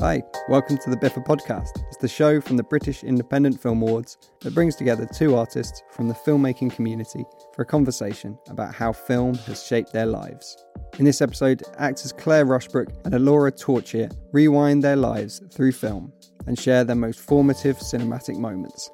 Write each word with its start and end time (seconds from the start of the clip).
Hi, 0.00 0.22
welcome 0.50 0.76
to 0.76 0.90
the 0.90 0.96
BIFA 0.96 1.24
podcast. 1.24 1.82
It's 1.86 1.96
the 1.96 2.06
show 2.06 2.38
from 2.38 2.58
the 2.58 2.62
British 2.62 3.02
Independent 3.02 3.58
Film 3.58 3.80
Awards 3.80 4.18
that 4.42 4.54
brings 4.54 4.76
together 4.76 5.08
two 5.10 5.34
artists 5.34 5.82
from 5.90 6.06
the 6.06 6.12
filmmaking 6.14 6.70
community 6.70 7.24
for 7.54 7.62
a 7.62 7.64
conversation 7.66 8.38
about 8.50 8.74
how 8.74 8.92
film 8.92 9.36
has 9.46 9.64
shaped 9.64 9.94
their 9.94 10.04
lives. 10.04 10.62
In 10.98 11.06
this 11.06 11.22
episode, 11.22 11.62
actors 11.78 12.12
Claire 12.12 12.44
Rushbrook 12.44 12.88
and 13.06 13.14
Elora 13.14 13.52
Torchia 13.52 14.14
rewind 14.32 14.84
their 14.84 14.96
lives 14.96 15.40
through 15.50 15.72
film 15.72 16.12
and 16.46 16.58
share 16.58 16.84
their 16.84 16.94
most 16.94 17.18
formative 17.18 17.78
cinematic 17.78 18.36
moments. 18.36 18.90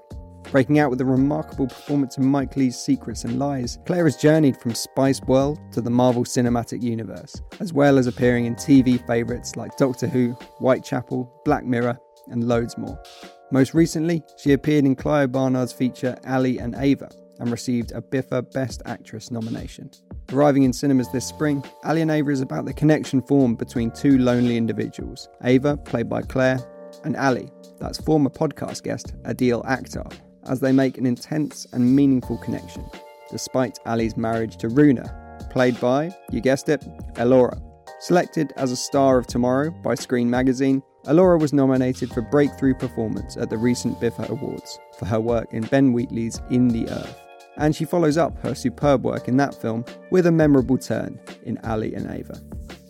Breaking 0.52 0.78
out 0.78 0.90
with 0.90 1.00
a 1.00 1.04
remarkable 1.06 1.66
performance 1.66 2.18
in 2.18 2.26
Mike 2.26 2.58
Leigh's 2.58 2.76
Secrets 2.76 3.24
and 3.24 3.38
Lies, 3.38 3.78
Claire 3.86 4.04
has 4.04 4.18
journeyed 4.18 4.54
from 4.54 4.74
Spice 4.74 5.22
World 5.22 5.58
to 5.72 5.80
the 5.80 5.88
Marvel 5.88 6.24
Cinematic 6.24 6.82
Universe, 6.82 7.40
as 7.58 7.72
well 7.72 7.96
as 7.96 8.06
appearing 8.06 8.44
in 8.44 8.54
TV 8.54 9.04
favourites 9.06 9.56
like 9.56 9.74
Doctor 9.78 10.06
Who, 10.06 10.32
Whitechapel, 10.60 11.40
Black 11.46 11.64
Mirror, 11.64 11.98
and 12.26 12.46
loads 12.46 12.76
more. 12.76 13.02
Most 13.50 13.72
recently, 13.72 14.22
she 14.36 14.52
appeared 14.52 14.84
in 14.84 14.94
Clio 14.94 15.26
Barnard's 15.26 15.72
feature 15.72 16.18
Ali 16.26 16.58
and 16.58 16.74
Ava 16.76 17.08
and 17.40 17.50
received 17.50 17.92
a 17.92 18.02
BIFA 18.02 18.52
Best 18.52 18.82
Actress 18.84 19.30
nomination. 19.30 19.90
Arriving 20.34 20.64
in 20.64 20.72
cinemas 20.74 21.10
this 21.12 21.24
spring, 21.26 21.64
Ali 21.84 22.02
and 22.02 22.10
Ava 22.10 22.30
is 22.30 22.42
about 22.42 22.66
the 22.66 22.74
connection 22.74 23.22
formed 23.22 23.56
between 23.56 23.90
two 23.90 24.18
lonely 24.18 24.58
individuals 24.58 25.30
Ava, 25.44 25.78
played 25.78 26.10
by 26.10 26.20
Claire, 26.20 26.60
and 27.04 27.16
Ali, 27.16 27.48
that's 27.80 27.96
former 27.96 28.28
podcast 28.28 28.82
guest 28.82 29.14
Adil 29.22 29.64
Akhtar, 29.64 30.12
as 30.46 30.60
they 30.60 30.72
make 30.72 30.98
an 30.98 31.06
intense 31.06 31.66
and 31.72 31.94
meaningful 31.94 32.38
connection, 32.38 32.84
despite 33.30 33.78
Ali's 33.86 34.16
marriage 34.16 34.56
to 34.58 34.68
Runa, 34.68 35.48
played 35.50 35.80
by, 35.80 36.10
you 36.30 36.40
guessed 36.40 36.68
it, 36.68 36.80
Elora. 37.14 37.60
Selected 38.00 38.52
as 38.56 38.72
a 38.72 38.76
star 38.76 39.18
of 39.18 39.26
tomorrow 39.26 39.70
by 39.70 39.94
Screen 39.94 40.28
Magazine, 40.28 40.82
Elora 41.06 41.40
was 41.40 41.52
nominated 41.52 42.10
for 42.10 42.22
Breakthrough 42.22 42.74
Performance 42.74 43.36
at 43.36 43.50
the 43.50 43.58
recent 43.58 44.00
BIFA 44.00 44.28
Awards 44.28 44.78
for 44.98 45.04
her 45.06 45.20
work 45.20 45.52
in 45.52 45.62
Ben 45.64 45.92
Wheatley's 45.92 46.40
In 46.50 46.68
the 46.68 46.88
Earth. 46.88 47.20
And 47.56 47.76
she 47.76 47.84
follows 47.84 48.16
up 48.16 48.38
her 48.38 48.54
superb 48.54 49.04
work 49.04 49.28
in 49.28 49.36
that 49.36 49.54
film 49.54 49.84
with 50.10 50.26
a 50.26 50.32
memorable 50.32 50.78
turn 50.78 51.20
in 51.44 51.58
Ali 51.64 51.94
and 51.94 52.10
Ava. 52.10 52.40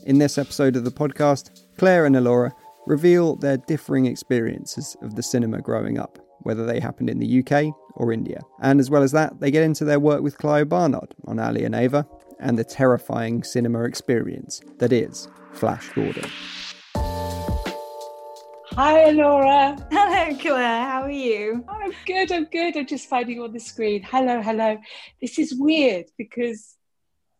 In 0.04 0.18
this 0.18 0.38
episode 0.38 0.76
of 0.76 0.84
the 0.84 0.90
podcast, 0.90 1.62
Claire 1.78 2.06
and 2.06 2.16
Elora 2.16 2.52
reveal 2.86 3.36
their 3.36 3.56
differing 3.56 4.06
experiences 4.06 4.96
of 5.02 5.14
the 5.14 5.22
cinema 5.22 5.60
growing 5.60 5.98
up 5.98 6.18
whether 6.44 6.66
they 6.66 6.80
happened 6.80 7.10
in 7.10 7.18
the 7.18 7.40
UK 7.40 7.74
or 7.94 8.12
India. 8.12 8.40
And 8.60 8.80
as 8.80 8.90
well 8.90 9.02
as 9.02 9.12
that, 9.12 9.40
they 9.40 9.50
get 9.50 9.62
into 9.62 9.84
their 9.84 10.00
work 10.00 10.22
with 10.22 10.38
Clio 10.38 10.64
Barnard 10.64 11.14
on 11.26 11.38
Ali 11.38 11.64
and 11.64 11.74
Ava 11.74 12.06
and 12.38 12.58
the 12.58 12.64
terrifying 12.64 13.42
cinema 13.42 13.84
experience 13.84 14.60
that 14.78 14.92
is 14.92 15.28
Flash 15.52 15.88
Gordon. 15.90 16.28
Hi, 18.74 19.10
Laura. 19.10 19.76
Hello, 19.92 20.38
Claire. 20.38 20.82
How 20.84 21.02
are 21.02 21.10
you? 21.10 21.62
I'm 21.68 21.92
good. 22.06 22.32
I'm 22.32 22.46
good. 22.46 22.76
I'm 22.76 22.86
just 22.86 23.06
finding 23.06 23.36
you 23.36 23.44
on 23.44 23.52
the 23.52 23.60
screen. 23.60 24.02
Hello, 24.02 24.40
hello. 24.40 24.78
This 25.20 25.38
is 25.38 25.54
weird 25.54 26.06
because 26.16 26.74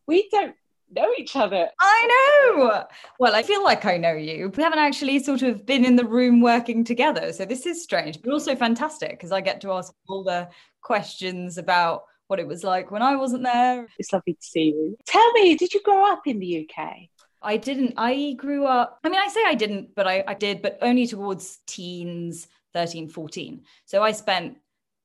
we 0.05 0.29
don't 0.29 0.55
know 0.93 1.09
each 1.17 1.35
other. 1.35 1.67
I 1.79 2.51
know. 2.55 2.83
Well, 3.19 3.35
I 3.35 3.43
feel 3.43 3.63
like 3.63 3.85
I 3.85 3.97
know 3.97 4.13
you. 4.13 4.51
We 4.55 4.63
haven't 4.63 4.79
actually 4.79 5.19
sort 5.19 5.41
of 5.41 5.65
been 5.65 5.85
in 5.85 5.95
the 5.95 6.05
room 6.05 6.41
working 6.41 6.83
together. 6.83 7.33
So 7.33 7.45
this 7.45 7.65
is 7.65 7.83
strange, 7.83 8.21
but 8.21 8.31
also 8.31 8.55
fantastic 8.55 9.11
because 9.11 9.31
I 9.31 9.41
get 9.41 9.61
to 9.61 9.71
ask 9.71 9.93
all 10.07 10.23
the 10.23 10.49
questions 10.81 11.57
about 11.57 12.03
what 12.27 12.39
it 12.39 12.47
was 12.47 12.63
like 12.63 12.91
when 12.91 13.01
I 13.01 13.15
wasn't 13.15 13.43
there. 13.43 13.87
It's 13.97 14.13
lovely 14.13 14.33
to 14.33 14.41
see 14.41 14.73
you. 14.75 14.97
Tell 15.05 15.31
me, 15.33 15.55
did 15.55 15.73
you 15.73 15.81
grow 15.81 16.11
up 16.11 16.25
in 16.25 16.39
the 16.39 16.67
UK? 16.67 17.09
I 17.41 17.57
didn't. 17.57 17.95
I 17.97 18.35
grew 18.37 18.65
up, 18.65 18.99
I 19.03 19.09
mean, 19.09 19.19
I 19.19 19.27
say 19.27 19.41
I 19.45 19.55
didn't, 19.55 19.95
but 19.95 20.07
I, 20.07 20.23
I 20.27 20.33
did, 20.33 20.61
but 20.61 20.77
only 20.81 21.05
towards 21.05 21.59
teens, 21.67 22.47
13, 22.73 23.09
14. 23.09 23.61
So 23.85 24.01
I 24.01 24.13
spent 24.13 24.57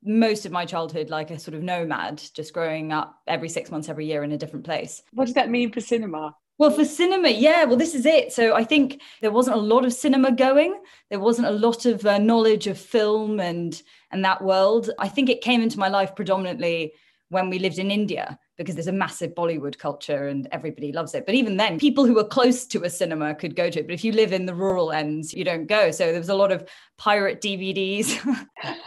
most 0.03 0.47
of 0.47 0.53
my 0.53 0.65
childhood 0.65 1.11
like 1.11 1.31
a 1.31 1.39
sort 1.39 1.55
of 1.55 1.63
nomad, 1.63 2.23
just 2.35 2.53
growing 2.53 2.93
up 2.93 3.21
every 3.27 3.49
six 3.49 3.71
months, 3.71 3.89
every 3.89 4.07
year 4.07 4.23
in 4.23 4.33
a 4.33 4.39
different 4.39 4.65
place. 4.65 5.03
What 5.13 5.27
does 5.27 5.35
that 5.35 5.51
mean 5.51 5.73
for 5.73 5.81
cinema? 5.81 6.35
Well, 6.59 6.71
for 6.73 6.85
cinema, 6.85 7.29
yeah, 7.29 7.65
well, 7.65 7.77
this 7.77 7.95
is 7.95 8.05
it. 8.05 8.33
So 8.33 8.55
I 8.55 8.65
think 8.65 9.01
there 9.21 9.31
wasn't 9.31 9.57
a 9.57 9.61
lot 9.61 9.85
of 9.85 9.93
cinema 9.93 10.33
going. 10.33 10.81
There 11.09 11.21
wasn't 11.21 11.47
a 11.47 11.53
lot 11.53 11.87
of 11.87 12.05
uh, 12.05 12.19
knowledge 12.19 12.67
of 12.67 12.79
film 12.79 13.39
and 13.39 13.81
and 14.11 14.25
that 14.25 14.43
world. 14.43 14.91
I 14.99 15.09
think 15.09 15.29
it 15.29 15.41
came 15.41 15.63
into 15.63 15.79
my 15.79 15.89
life 15.89 16.17
predominantly 16.17 16.95
when 17.29 17.49
we 17.49 17.59
lived 17.59 17.79
in 17.79 17.91
India 17.91 18.39
because 18.59 18.75
there's 18.75 18.89
a 18.89 18.93
massive 18.93 19.35
Bollywood 19.35 19.79
culture 19.79 20.27
and 20.27 20.49
everybody 20.51 20.93
loves 20.93 21.15
it. 21.15 21.25
But 21.25 21.37
even 21.37 21.57
then, 21.57 21.79
people 21.79 22.05
who 22.05 22.19
are 22.19 22.25
close 22.25 22.67
to 22.67 22.83
a 22.83 22.91
cinema 22.91 23.35
could 23.35 23.55
go 23.55 23.71
to 23.71 23.81
it. 23.81 23.87
But 23.87 23.95
if 23.95 24.05
you 24.05 24.13
live 24.13 24.33
in 24.33 24.47
the 24.47 24.55
rural 24.55 24.91
ends, 24.91 25.33
you 25.33 25.45
don't 25.45 25.67
go. 25.67 25.93
So 25.93 26.07
there 26.11 26.19
was 26.19 26.29
a 26.29 26.35
lot 26.35 26.53
of 26.53 26.69
pirate 26.99 27.41
DVDs. 27.41 28.19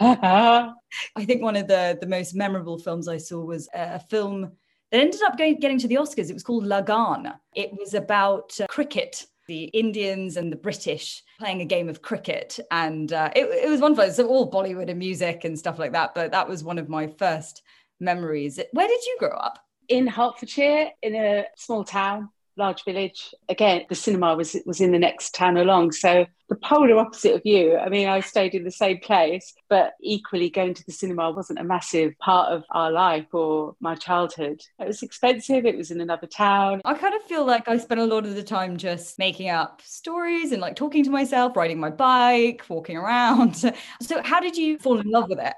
I 0.00 1.24
think 1.24 1.42
one 1.42 1.56
of 1.56 1.66
the, 1.66 1.98
the 2.00 2.06
most 2.06 2.34
memorable 2.34 2.78
films 2.78 3.08
I 3.08 3.16
saw 3.16 3.42
was 3.42 3.68
a 3.74 3.98
film 3.98 4.52
that 4.92 5.00
ended 5.00 5.22
up 5.22 5.38
going, 5.38 5.58
getting 5.58 5.78
to 5.78 5.88
the 5.88 5.96
Oscars. 5.96 6.28
It 6.28 6.34
was 6.34 6.44
called 6.44 6.64
Lagaan. 6.64 7.32
It 7.54 7.72
was 7.72 7.94
about 7.94 8.60
uh, 8.60 8.66
cricket 8.68 9.24
the 9.48 9.64
Indians 9.64 10.36
and 10.36 10.52
the 10.52 10.56
British 10.56 11.22
playing 11.38 11.60
a 11.60 11.64
game 11.64 11.88
of 11.88 12.00
cricket. 12.00 12.60
And 12.70 13.12
uh, 13.12 13.30
it, 13.34 13.46
it 13.64 13.68
was 13.68 13.80
wonderful. 13.80 14.08
It's 14.08 14.18
all 14.18 14.50
Bollywood 14.50 14.88
and 14.88 14.98
music 14.98 15.44
and 15.44 15.58
stuff 15.58 15.78
like 15.78 15.92
that. 15.92 16.14
But 16.14 16.30
that 16.30 16.48
was 16.48 16.62
one 16.62 16.78
of 16.78 16.88
my 16.88 17.06
first 17.06 17.62
memories. 18.02 18.60
Where 18.72 18.88
did 18.88 19.04
you 19.04 19.16
grow 19.18 19.36
up? 19.36 19.58
In 19.88 20.06
Hertfordshire, 20.06 20.90
in 21.02 21.14
a 21.14 21.46
small 21.56 21.84
town, 21.84 22.28
large 22.56 22.84
village. 22.84 23.34
Again, 23.48 23.84
the 23.88 23.94
cinema 23.94 24.34
was 24.34 24.56
was 24.66 24.80
in 24.80 24.92
the 24.92 24.98
next 24.98 25.34
town 25.34 25.56
along. 25.56 25.92
So 25.92 26.26
the 26.48 26.56
polar 26.56 26.98
opposite 26.98 27.34
of 27.34 27.42
you. 27.44 27.78
I 27.78 27.88
mean, 27.88 28.08
I 28.08 28.20
stayed 28.20 28.54
in 28.54 28.64
the 28.64 28.70
same 28.70 28.98
place, 28.98 29.54
but 29.70 29.94
equally 30.02 30.50
going 30.50 30.74
to 30.74 30.84
the 30.84 30.92
cinema 30.92 31.30
wasn't 31.30 31.60
a 31.60 31.64
massive 31.64 32.12
part 32.18 32.52
of 32.52 32.64
our 32.70 32.90
life 32.90 33.26
or 33.32 33.74
my 33.80 33.94
childhood. 33.94 34.60
It 34.78 34.86
was 34.86 35.02
expensive. 35.02 35.64
It 35.64 35.78
was 35.78 35.90
in 35.90 36.00
another 36.00 36.26
town. 36.26 36.82
I 36.84 36.94
kind 36.94 37.14
of 37.14 37.22
feel 37.22 37.46
like 37.46 37.68
I 37.68 37.78
spent 37.78 38.00
a 38.00 38.06
lot 38.06 38.26
of 38.26 38.34
the 38.34 38.42
time 38.42 38.76
just 38.76 39.18
making 39.18 39.48
up 39.48 39.80
stories 39.82 40.52
and 40.52 40.60
like 40.60 40.76
talking 40.76 41.04
to 41.04 41.10
myself, 41.10 41.56
riding 41.56 41.80
my 41.80 41.90
bike, 41.90 42.64
walking 42.68 42.96
around. 42.96 43.64
So 44.02 44.20
how 44.22 44.40
did 44.40 44.56
you 44.56 44.78
fall 44.78 44.98
in 45.00 45.08
love 45.08 45.28
with 45.28 45.38
it? 45.38 45.54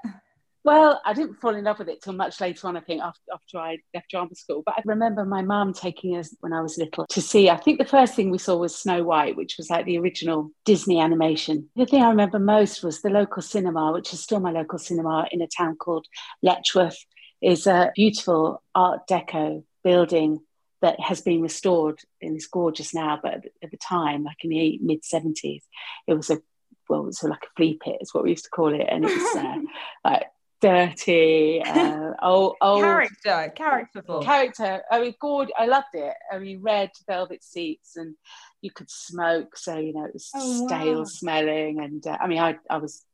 Well, 0.65 0.99
I 1.05 1.13
didn't 1.13 1.35
fall 1.35 1.53
in 1.53 1.63
love 1.63 1.77
with 1.77 1.89
it 1.89 2.01
till 2.01 2.13
much 2.13 2.41
later 2.41 2.67
on, 2.67 2.75
I 2.75 2.79
think, 2.79 2.99
after, 2.99 3.21
after 3.31 3.59
I 3.59 3.77
left 3.93 4.09
drama 4.09 4.33
school. 4.33 4.63
But 4.65 4.73
I 4.79 4.81
remember 4.83 5.23
my 5.23 5.43
mum 5.43 5.73
taking 5.73 6.17
us 6.17 6.35
when 6.39 6.53
I 6.53 6.61
was 6.61 6.79
little 6.79 7.05
to 7.07 7.21
see, 7.21 7.51
I 7.51 7.57
think 7.57 7.77
the 7.77 7.85
first 7.85 8.15
thing 8.15 8.31
we 8.31 8.39
saw 8.39 8.57
was 8.57 8.75
Snow 8.75 9.03
White, 9.03 9.37
which 9.37 9.57
was 9.59 9.69
like 9.69 9.85
the 9.85 9.99
original 9.99 10.49
Disney 10.65 10.99
animation. 10.99 11.69
The 11.75 11.85
thing 11.85 12.01
I 12.01 12.09
remember 12.09 12.39
most 12.39 12.83
was 12.83 13.03
the 13.03 13.11
local 13.11 13.43
cinema, 13.43 13.91
which 13.91 14.11
is 14.11 14.23
still 14.23 14.39
my 14.39 14.49
local 14.49 14.79
cinema 14.79 15.27
in 15.31 15.43
a 15.43 15.47
town 15.47 15.75
called 15.75 16.07
Letchworth, 16.41 16.97
is 17.43 17.67
a 17.67 17.91
beautiful 17.93 18.63
Art 18.73 19.01
Deco 19.07 19.63
building 19.83 20.39
that 20.81 20.99
has 20.99 21.21
been 21.21 21.43
restored 21.43 21.99
and 22.23 22.35
is 22.35 22.47
gorgeous 22.47 22.91
now. 22.91 23.19
But 23.21 23.45
at 23.61 23.69
the 23.69 23.77
time, 23.77 24.23
like 24.23 24.37
in 24.43 24.49
the 24.49 24.79
mid 24.81 25.03
70s, 25.03 25.61
it 26.07 26.15
was 26.15 26.31
a 26.31 26.41
well, 26.89 27.11
so 27.11 27.27
like 27.27 27.43
a 27.43 27.53
flea 27.55 27.79
pit 27.83 27.97
is 28.01 28.13
what 28.13 28.23
we 28.23 28.31
used 28.31 28.45
to 28.45 28.49
call 28.49 28.73
it, 28.73 28.87
and 28.89 29.05
it 29.05 29.11
was 29.11 29.35
uh, 29.35 29.57
like 30.09 30.23
dirty, 30.65 31.61
uh, 31.63 32.11
old, 32.21 32.55
old 32.61 32.81
character, 32.81 33.53
characterful 33.55 34.21
character. 34.23 34.81
I 34.91 34.99
mean, 35.01 35.13
good. 35.19 35.51
I 35.57 35.65
loved 35.67 35.93
it. 35.93 36.13
I 36.31 36.39
mean, 36.39 36.61
red 36.61 36.91
velvet 37.07 37.43
seats, 37.43 37.95
and 37.97 38.15
you 38.61 38.71
could 38.71 38.89
smoke, 38.89 39.57
so 39.57 39.77
you 39.77 39.93
know 39.93 40.05
it 40.05 40.13
was 40.13 40.29
oh, 40.35 40.67
stale 40.67 40.99
wow. 40.99 41.03
smelling. 41.03 41.81
And 41.81 42.05
uh, 42.05 42.17
I 42.19 42.27
mean, 42.27 42.39
I 42.39 42.57
I 42.69 42.77
was 42.77 43.05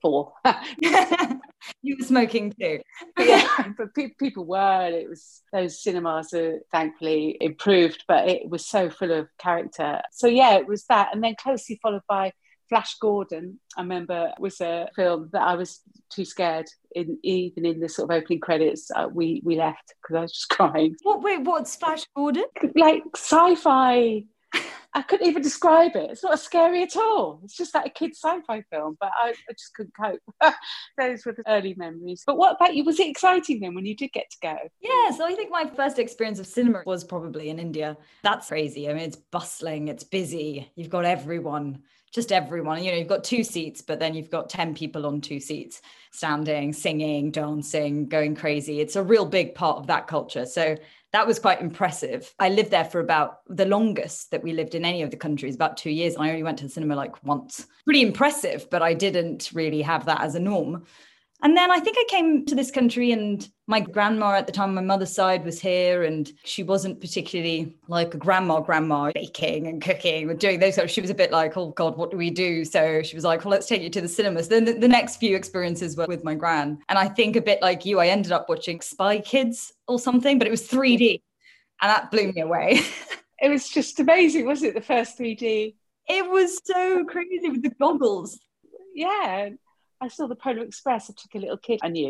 four. 0.00 0.32
you 1.82 1.96
were 1.98 2.04
smoking 2.04 2.52
too. 2.60 2.80
yeah, 3.18 3.48
but 3.76 3.94
pe- 3.94 4.14
people 4.18 4.44
were. 4.44 4.86
And 4.86 4.94
it 4.94 5.08
was 5.08 5.42
those 5.52 5.82
cinemas 5.82 6.32
are 6.32 6.60
thankfully 6.70 7.36
improved, 7.40 8.04
but 8.06 8.28
it 8.28 8.48
was 8.48 8.66
so 8.66 8.88
full 8.88 9.12
of 9.12 9.28
character. 9.38 10.00
So 10.12 10.26
yeah, 10.28 10.54
it 10.56 10.68
was 10.68 10.84
that, 10.86 11.08
and 11.12 11.24
then 11.24 11.34
closely 11.40 11.78
followed 11.82 12.02
by 12.08 12.32
Flash 12.68 12.96
Gordon, 12.98 13.60
I 13.76 13.82
remember, 13.82 14.32
was 14.38 14.60
a 14.60 14.88
film 14.96 15.28
that 15.32 15.42
I 15.42 15.54
was 15.54 15.80
too 16.10 16.24
scared. 16.24 16.66
In 16.94 17.18
even 17.24 17.66
in 17.66 17.80
the 17.80 17.88
sort 17.88 18.10
of 18.10 18.16
opening 18.16 18.40
credits, 18.40 18.90
uh, 18.94 19.08
we 19.12 19.42
we 19.44 19.56
left 19.56 19.94
because 20.02 20.16
I 20.16 20.20
was 20.20 20.32
just 20.32 20.48
crying. 20.50 20.96
What? 21.02 21.22
Wait, 21.22 21.42
what's 21.42 21.76
Flash 21.76 22.04
Gordon? 22.14 22.44
Like 22.74 23.02
sci-fi. 23.16 24.24
I 24.96 25.02
couldn't 25.02 25.26
even 25.26 25.42
describe 25.42 25.96
it. 25.96 26.10
It's 26.12 26.22
not 26.22 26.38
scary 26.38 26.84
at 26.84 26.96
all. 26.96 27.40
It's 27.42 27.56
just 27.56 27.74
like 27.74 27.86
a 27.86 27.90
kid's 27.90 28.20
sci-fi 28.20 28.62
film, 28.70 28.96
but 29.00 29.10
I, 29.20 29.30
I 29.30 29.52
just 29.52 29.74
couldn't 29.74 29.92
cope. 30.00 30.20
Those 30.98 31.26
were 31.26 31.32
the 31.32 31.42
early 31.48 31.74
memories. 31.76 32.22
But 32.24 32.36
what 32.36 32.54
about 32.54 32.76
you? 32.76 32.84
Was 32.84 33.00
it 33.00 33.08
exciting 33.08 33.58
then 33.58 33.74
when 33.74 33.86
you 33.86 33.96
did 33.96 34.12
get 34.12 34.30
to 34.30 34.36
go? 34.40 34.56
Yeah, 34.80 35.10
so 35.10 35.26
I 35.26 35.34
think 35.34 35.50
my 35.50 35.66
first 35.66 35.98
experience 35.98 36.38
of 36.38 36.46
cinema 36.46 36.84
was 36.86 37.02
probably 37.02 37.48
in 37.50 37.58
India. 37.58 37.96
That's 38.22 38.46
crazy. 38.46 38.88
I 38.88 38.94
mean, 38.94 39.02
it's 39.02 39.16
bustling, 39.16 39.88
it's 39.88 40.04
busy. 40.04 40.70
You've 40.76 40.90
got 40.90 41.04
everyone 41.04 41.82
just 42.14 42.30
everyone. 42.30 42.82
You 42.84 42.92
know, 42.92 42.98
you've 42.98 43.08
got 43.08 43.24
two 43.24 43.42
seats, 43.42 43.82
but 43.82 43.98
then 43.98 44.14
you've 44.14 44.30
got 44.30 44.48
10 44.48 44.74
people 44.74 45.04
on 45.04 45.20
two 45.20 45.40
seats, 45.40 45.82
standing, 46.12 46.72
singing, 46.72 47.32
dancing, 47.32 48.06
going 48.06 48.36
crazy. 48.36 48.80
It's 48.80 48.94
a 48.94 49.02
real 49.02 49.26
big 49.26 49.56
part 49.56 49.78
of 49.78 49.88
that 49.88 50.06
culture. 50.06 50.46
So 50.46 50.76
that 51.12 51.26
was 51.26 51.40
quite 51.40 51.60
impressive. 51.60 52.32
I 52.38 52.50
lived 52.50 52.70
there 52.70 52.84
for 52.84 53.00
about 53.00 53.40
the 53.48 53.66
longest 53.66 54.30
that 54.30 54.44
we 54.44 54.52
lived 54.52 54.76
in 54.76 54.84
any 54.84 55.02
of 55.02 55.10
the 55.10 55.16
countries, 55.16 55.56
about 55.56 55.76
two 55.76 55.90
years. 55.90 56.14
And 56.14 56.22
I 56.22 56.30
only 56.30 56.44
went 56.44 56.58
to 56.58 56.64
the 56.64 56.70
cinema 56.70 56.94
like 56.94 57.24
once. 57.24 57.66
Pretty 57.84 58.02
impressive, 58.02 58.70
but 58.70 58.80
I 58.80 58.94
didn't 58.94 59.50
really 59.52 59.82
have 59.82 60.04
that 60.04 60.20
as 60.20 60.36
a 60.36 60.40
norm. 60.40 60.84
And 61.42 61.56
then 61.56 61.70
I 61.70 61.78
think 61.78 61.96
I 61.98 62.04
came 62.08 62.46
to 62.46 62.54
this 62.54 62.70
country, 62.70 63.12
and 63.12 63.46
my 63.66 63.80
grandma 63.80 64.32
at 64.32 64.46
the 64.46 64.52
time, 64.52 64.74
my 64.74 64.80
mother's 64.80 65.12
side 65.12 65.44
was 65.44 65.60
here, 65.60 66.04
and 66.04 66.32
she 66.44 66.62
wasn't 66.62 67.00
particularly 67.00 67.76
like 67.88 68.14
a 68.14 68.18
grandma, 68.18 68.60
grandma 68.60 69.10
baking 69.12 69.66
and 69.66 69.82
cooking 69.82 70.30
and 70.30 70.38
doing 70.38 70.58
those. 70.58 70.76
Sort 70.76 70.86
of, 70.86 70.90
she 70.90 71.00
was 71.00 71.10
a 71.10 71.14
bit 71.14 71.32
like, 71.32 71.56
oh 71.56 71.70
God, 71.70 71.98
what 71.98 72.10
do 72.10 72.16
we 72.16 72.30
do? 72.30 72.64
So 72.64 73.02
she 73.02 73.16
was 73.16 73.24
like, 73.24 73.44
well, 73.44 73.50
let's 73.50 73.66
take 73.66 73.82
you 73.82 73.90
to 73.90 74.00
the 74.00 74.08
cinemas. 74.08 74.48
Then 74.48 74.64
the, 74.64 74.72
the 74.72 74.88
next 74.88 75.16
few 75.16 75.36
experiences 75.36 75.96
were 75.96 76.06
with 76.06 76.24
my 76.24 76.34
gran. 76.34 76.78
And 76.88 76.98
I 76.98 77.08
think 77.08 77.36
a 77.36 77.42
bit 77.42 77.60
like 77.60 77.84
you, 77.84 78.00
I 78.00 78.06
ended 78.06 78.32
up 78.32 78.48
watching 78.48 78.80
Spy 78.80 79.18
Kids 79.18 79.72
or 79.86 79.98
something, 79.98 80.38
but 80.38 80.46
it 80.46 80.50
was 80.50 80.66
3D. 80.66 81.20
And 81.82 81.90
that 81.90 82.10
blew 82.10 82.32
me 82.32 82.40
away. 82.40 82.80
it 83.40 83.48
was 83.50 83.68
just 83.68 84.00
amazing, 84.00 84.46
wasn't 84.46 84.70
it? 84.70 84.74
The 84.74 84.86
first 84.86 85.18
3D. 85.18 85.74
It 86.08 86.30
was 86.30 86.60
so 86.64 87.04
crazy 87.04 87.50
with 87.50 87.62
the 87.62 87.70
goggles. 87.70 88.38
Yeah. 88.94 89.50
I 90.04 90.08
saw 90.08 90.26
the 90.26 90.36
Polar 90.36 90.62
Express. 90.62 91.10
I 91.10 91.14
took 91.16 91.34
a 91.34 91.38
little 91.38 91.56
kid 91.56 91.80
I 91.82 91.88
knew. 91.88 92.08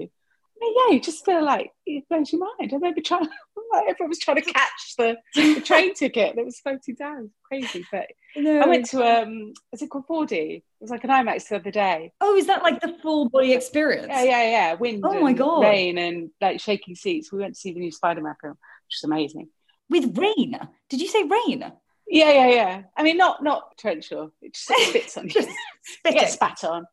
I 0.56 0.60
mean, 0.60 0.74
yeah, 0.76 0.94
you 0.94 1.00
just 1.00 1.24
feel 1.24 1.44
like 1.44 1.72
it 1.86 2.04
blows 2.08 2.32
your 2.32 2.40
mind. 2.40 2.72
I 2.72 2.76
remember 2.76 3.00
trying, 3.00 3.22
like 3.72 3.84
everyone 3.88 4.10
was 4.10 4.18
trying 4.18 4.40
to 4.40 4.52
catch 4.52 4.94
the, 4.96 5.16
the 5.34 5.60
train 5.60 5.94
ticket 5.96 6.36
that 6.36 6.44
was 6.44 6.60
floating 6.60 6.94
down. 6.94 7.30
Crazy, 7.44 7.84
but 7.90 8.06
no. 8.36 8.60
I 8.60 8.66
went 8.66 8.86
to 8.86 9.02
um, 9.02 9.52
is 9.72 9.82
it 9.82 9.90
called 9.90 10.06
4D? 10.08 10.32
It 10.32 10.62
was 10.80 10.90
like 10.90 11.04
an 11.04 11.10
IMAX 11.10 11.48
the 11.48 11.56
other 11.56 11.70
day. 11.70 12.12
Oh, 12.20 12.36
is 12.36 12.46
that 12.46 12.62
like 12.62 12.80
the 12.80 12.96
full 13.02 13.28
body 13.28 13.52
experience? 13.52 14.08
Yeah, 14.08 14.22
yeah, 14.24 14.50
yeah. 14.50 14.74
Wind. 14.74 15.02
Oh 15.04 15.20
my 15.20 15.32
god. 15.32 15.62
Rain 15.62 15.98
and 15.98 16.30
like 16.40 16.60
shaking 16.60 16.94
seats. 16.94 17.32
We 17.32 17.40
went 17.40 17.54
to 17.54 17.60
see 17.60 17.72
the 17.72 17.80
new 17.80 17.92
Spider-Man 17.92 18.34
film, 18.40 18.54
which 18.86 18.96
is 18.96 19.04
amazing. 19.04 19.48
With 19.90 20.16
rain? 20.16 20.58
Did 20.88 21.00
you 21.00 21.08
say 21.08 21.24
rain? 21.24 21.72
Yeah, 22.06 22.32
yeah, 22.32 22.48
yeah. 22.48 22.82
I 22.96 23.02
mean, 23.02 23.16
not 23.16 23.42
not 23.42 23.76
torrential. 23.78 24.32
It 24.42 24.54
just 24.54 24.66
spits 24.66 25.16
on 25.16 25.28
you. 25.28 25.40
you 26.04 26.12
get 26.12 26.30
spat 26.30 26.62
on, 26.64 26.86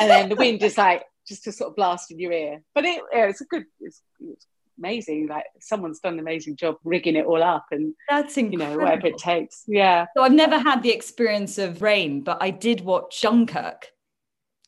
and 0.00 0.10
then 0.10 0.28
the 0.28 0.36
wind 0.36 0.62
is 0.62 0.76
like 0.76 1.04
just 1.26 1.44
to 1.44 1.52
sort 1.52 1.70
of 1.70 1.76
blast 1.76 2.10
in 2.10 2.18
your 2.18 2.32
ear. 2.32 2.62
But 2.74 2.84
it, 2.84 3.02
yeah, 3.12 3.26
it's 3.26 3.40
a 3.40 3.44
good. 3.44 3.64
It's, 3.80 4.02
it's, 4.20 4.46
amazing. 4.78 5.26
Like 5.28 5.44
someone's 5.60 6.00
done 6.00 6.14
an 6.14 6.20
amazing 6.20 6.56
job 6.56 6.76
rigging 6.84 7.16
it 7.16 7.26
all 7.26 7.42
up, 7.42 7.66
and 7.70 7.94
that's 8.08 8.36
incredible. 8.36 8.72
you 8.72 8.78
know 8.78 8.84
whatever 8.84 9.06
it 9.06 9.18
takes. 9.18 9.62
Yeah. 9.66 10.06
So 10.16 10.22
I've 10.22 10.32
never 10.32 10.58
had 10.58 10.82
the 10.82 10.90
experience 10.90 11.58
of 11.58 11.82
rain, 11.82 12.22
but 12.22 12.38
I 12.40 12.50
did 12.50 12.80
watch 12.80 13.22
Dunkirk 13.22 13.88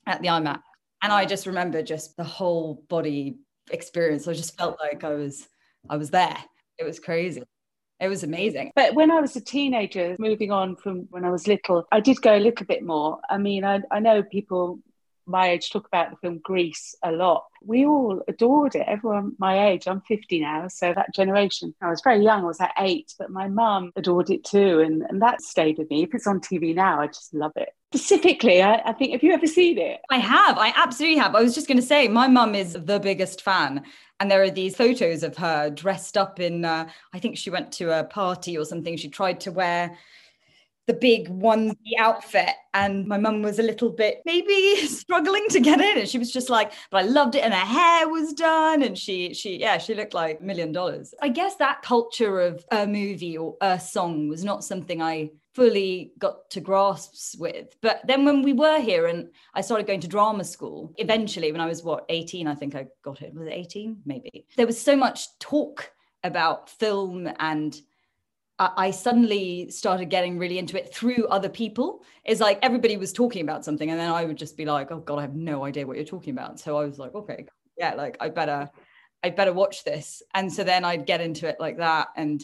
at 0.07 0.23
the 0.23 0.29
IMAX, 0.29 0.61
and 1.03 1.13
I 1.13 1.25
just 1.25 1.47
remember 1.47 1.83
just 1.83 2.17
the 2.17 2.25
whole 2.25 2.85
body 2.89 3.39
experience. 3.71 4.27
I 4.29 4.33
just 4.33 4.57
felt 4.57 4.79
like 4.81 5.05
I 5.05 5.15
was 5.15 5.47
I 5.89 5.97
was 5.97 6.11
there. 6.11 6.37
It 6.79 6.85
was 6.85 7.01
crazy. 7.01 7.43
It 8.01 8.09
was 8.09 8.23
amazing. 8.23 8.73
But 8.77 8.95
when 8.95 9.11
I 9.11 9.21
was 9.21 9.35
a 9.35 9.41
teenager, 9.41 10.15
moving 10.19 10.53
on 10.53 10.77
from 10.77 11.09
when 11.11 11.25
I 11.25 11.31
was 11.31 11.49
little, 11.49 11.87
I 11.91 12.01
did 12.01 12.23
go 12.23 12.37
a 12.37 12.39
little 12.39 12.65
bit 12.65 12.85
more. 12.85 13.19
I 13.29 13.39
mean, 13.39 13.65
I, 13.65 13.81
I 13.91 13.99
know 13.99 14.23
people 14.23 14.79
my 15.29 15.51
age 15.51 15.71
talk 15.71 15.87
about 15.87 16.11
the 16.11 16.17
film 16.17 16.41
Grease 16.43 16.95
a 17.03 17.13
lot. 17.13 17.45
We 17.63 17.87
all 17.87 18.23
adored 18.29 18.75
it. 18.75 18.85
Everyone 18.87 19.35
my 19.39 19.69
age, 19.69 19.87
I'm 19.87 20.01
50 20.03 20.41
now, 20.41 20.69
so 20.69 20.93
that 20.95 21.15
generation. 21.15 21.75
I 21.81 21.91
was 21.91 22.01
very 22.03 22.23
young, 22.23 22.43
I 22.43 22.47
was 22.47 22.61
at 22.61 22.73
eight, 22.79 23.15
but 23.19 23.31
my 23.31 23.49
mum 23.49 23.93
adored 23.97 24.31
it 24.31 24.45
too, 24.45 24.81
and, 24.81 25.03
and 25.03 25.23
that 25.23 25.43
stayed 25.43 25.79
with 25.79 25.91
me. 25.91 26.03
If 26.03 26.15
it's 26.15 26.27
on 26.27 26.41
TV 26.41 26.75
now, 26.75 27.01
I 27.01 27.07
just 27.09 27.35
love 27.35 27.53
it. 27.57 27.71
Specifically, 27.95 28.63
I, 28.63 28.83
I 28.85 28.93
think, 28.93 29.13
have 29.13 29.23
you 29.23 29.33
ever 29.33 29.47
seen 29.47 29.79
it? 29.79 30.01
I 30.11 30.19
have. 30.19 30.59
I 30.59 30.73
absolutely 30.77 31.19
have. 31.19 31.35
I 31.35 31.43
was 31.43 31.55
just 31.55 31.67
going 31.67 31.81
to 31.81 31.87
say, 31.87 32.07
my 32.07 32.29
mum 32.29 32.55
is 32.55 32.75
the 32.75 33.01
biggest 33.01 33.43
fan 33.43 33.85
and 34.21 34.31
there 34.31 34.43
are 34.43 34.51
these 34.51 34.77
photos 34.77 35.23
of 35.23 35.37
her 35.37 35.71
dressed 35.71 36.17
up 36.17 36.41
in 36.41 36.65
uh, 36.65 36.89
i 37.13 37.19
think 37.19 37.37
she 37.37 37.51
went 37.51 37.71
to 37.71 37.97
a 37.97 38.05
party 38.05 38.59
or 38.59 38.65
something 38.65 38.97
she 38.97 39.09
tried 39.09 39.41
to 39.41 39.53
wear 39.53 39.97
the 40.89 40.95
big 40.95 41.29
onesie 41.29 41.99
outfit 41.99 42.55
and 42.73 43.07
my 43.07 43.19
mum 43.19 43.43
was 43.43 43.59
a 43.59 43.63
little 43.63 43.91
bit 43.91 44.23
maybe 44.25 44.77
struggling 44.87 45.47
to 45.51 45.61
get 45.61 45.81
in 45.81 45.99
and 45.99 46.09
she 46.09 46.19
was 46.19 46.33
just 46.33 46.49
like 46.49 46.73
but 46.91 47.05
i 47.05 47.07
loved 47.07 47.35
it 47.35 47.45
and 47.45 47.53
her 47.53 47.61
hair 47.61 48.09
was 48.09 48.33
done 48.33 48.83
and 48.83 48.97
she 48.97 49.33
she 49.35 49.61
yeah 49.61 49.77
she 49.77 49.95
looked 49.95 50.15
like 50.15 50.41
a 50.41 50.43
million 50.43 50.73
dollars 50.73 51.15
i 51.21 51.29
guess 51.29 51.57
that 51.57 51.83
culture 51.83 52.41
of 52.41 52.65
a 52.73 52.87
movie 52.87 53.37
or 53.37 53.55
a 53.61 53.79
song 53.79 54.29
was 54.29 54.43
not 54.43 54.65
something 54.65 55.03
i 55.03 55.31
fully 55.55 56.13
got 56.21 56.49
to 56.51 56.61
grasps 56.61 57.35
with. 57.37 57.75
But 57.83 58.01
then 58.07 58.25
when 58.25 58.43
we 58.43 58.53
were 58.53 58.79
here 58.79 59.07
and 59.07 59.29
I 59.55 59.61
started 59.61 59.89
going 59.89 59.99
to 60.03 60.07
drama 60.07 60.45
school, 60.45 60.95
eventually 60.99 61.51
when 61.51 61.61
I 61.61 61.67
was 61.67 61.83
what 61.83 62.05
18, 62.11 62.47
I 62.47 62.55
think 62.55 62.77
I 62.77 62.87
got 63.03 63.23
it. 63.23 63.35
Was 63.35 63.49
it 63.49 63.55
18? 63.55 64.03
Maybe. 64.07 64.47
There 64.57 64.69
was 64.69 64.81
so 64.81 64.95
much 64.95 65.37
talk 65.41 65.91
about 66.23 66.71
film 66.71 67.29
and 67.41 67.81
I 68.59 68.91
suddenly 68.91 69.71
started 69.71 70.07
getting 70.11 70.37
really 70.37 70.59
into 70.59 70.77
it 70.77 70.93
through 70.93 71.29
other 71.29 71.49
people. 71.49 72.03
It's 72.25 72.41
like 72.41 72.59
everybody 72.63 72.97
was 72.97 73.13
talking 73.13 73.43
about 73.43 73.65
something, 73.65 73.91
and 73.91 73.99
then 73.99 74.11
I 74.11 74.25
would 74.25 74.37
just 74.37 74.57
be 74.57 74.65
like, 74.65 74.91
"Oh 74.91 74.99
God, 74.99 75.19
I 75.19 75.23
have 75.23 75.35
no 75.35 75.65
idea 75.65 75.87
what 75.87 75.97
you're 75.97 76.05
talking 76.05 76.33
about." 76.33 76.59
So 76.59 76.77
I 76.77 76.85
was 76.85 76.99
like, 76.99 77.15
"Okay, 77.15 77.47
yeah, 77.77 77.95
like 77.95 78.17
I 78.21 78.31
better, 78.31 78.69
I 79.23 79.31
better 79.31 79.53
watch 79.53 79.85
this." 79.85 80.23
And 80.35 80.53
so 80.53 80.65
then 80.65 80.85
I'd 80.85 81.07
get 81.07 81.21
into 81.21 81.47
it 81.47 81.59
like 81.61 81.79
that, 81.79 82.09
and 82.17 82.43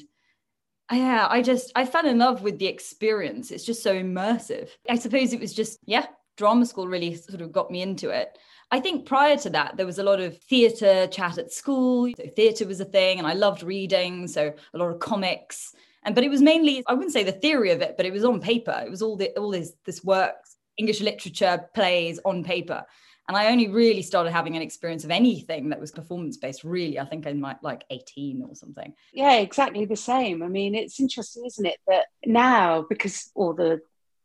uh, 0.93 0.97
yeah, 0.97 1.27
I 1.29 1.43
just 1.43 1.73
I 1.75 1.85
fell 1.85 2.07
in 2.07 2.19
love 2.19 2.43
with 2.43 2.59
the 2.59 2.67
experience. 2.67 3.51
It's 3.51 3.65
just 3.65 3.83
so 3.83 3.95
immersive. 3.95 4.69
I 4.89 4.97
suppose 4.97 5.33
it 5.33 5.41
was 5.41 5.53
just 5.53 5.81
yeah, 5.85 6.07
drama 6.37 6.67
school 6.67 6.87
really 6.87 7.17
sort 7.17 7.41
of 7.41 7.51
got 7.51 7.71
me 7.73 7.83
into 7.83 8.11
it. 8.11 8.39
I 8.71 8.81
think 8.81 9.07
prior 9.07 9.37
to 9.39 9.51
that, 9.51 9.77
there 9.77 9.87
was 9.87 9.99
a 9.99 10.05
lot 10.05 10.21
of 10.21 10.41
theatre 10.43 11.07
chat 11.09 11.39
at 11.39 11.53
school. 11.53 12.09
So 12.17 12.29
theatre 12.29 12.67
was 12.67 12.81
a 12.81 12.85
thing, 12.85 13.19
and 13.19 13.27
I 13.27 13.33
loved 13.35 13.65
reading, 13.65 14.29
so 14.29 14.53
a 14.75 14.79
lot 14.79 14.91
of 14.91 15.01
comics. 15.01 15.75
And 16.05 16.15
but 16.15 16.25
it 16.25 16.31
was 16.31 16.43
mainly 16.43 16.83
I 16.87 16.95
wouldn't 16.95 17.13
say 17.13 17.25
the 17.25 17.33
theory 17.33 17.71
of 17.71 17.81
it, 17.81 17.97
but 17.97 18.07
it 18.07 18.13
was 18.13 18.25
on 18.25 18.41
paper. 18.41 18.83
It 18.85 18.91
was 18.91 19.03
all 19.03 19.17
the 19.17 19.31
all 19.39 19.51
this 19.51 19.73
this 19.85 20.05
work, 20.05 20.35
English 20.77 21.01
literature, 21.01 21.69
plays 21.75 22.21
on 22.25 22.45
paper. 22.45 22.85
And 23.27 23.37
I 23.39 23.51
only 23.51 23.69
really 23.69 24.03
started 24.03 24.33
having 24.33 24.55
an 24.55 24.61
experience 24.61 25.05
of 25.05 25.11
anything 25.11 25.71
that 25.71 25.81
was 25.81 25.91
performance 25.91 26.37
based, 26.37 26.63
really, 26.63 27.01
I 27.01 27.07
think 27.07 27.27
I 27.27 27.33
might 27.33 27.63
like 27.63 27.85
18 27.89 28.45
or 28.47 28.55
something. 28.55 28.93
Yeah, 29.15 29.37
exactly 29.37 29.87
the 29.87 29.97
same. 29.97 30.43
I 30.43 30.49
mean, 30.49 30.75
it's 30.75 31.01
interesting, 31.01 31.47
isn't 31.47 31.65
it, 31.65 31.79
that 31.89 32.05
now, 32.27 32.85
because 32.87 33.31
all 33.35 33.55
the 33.55 33.81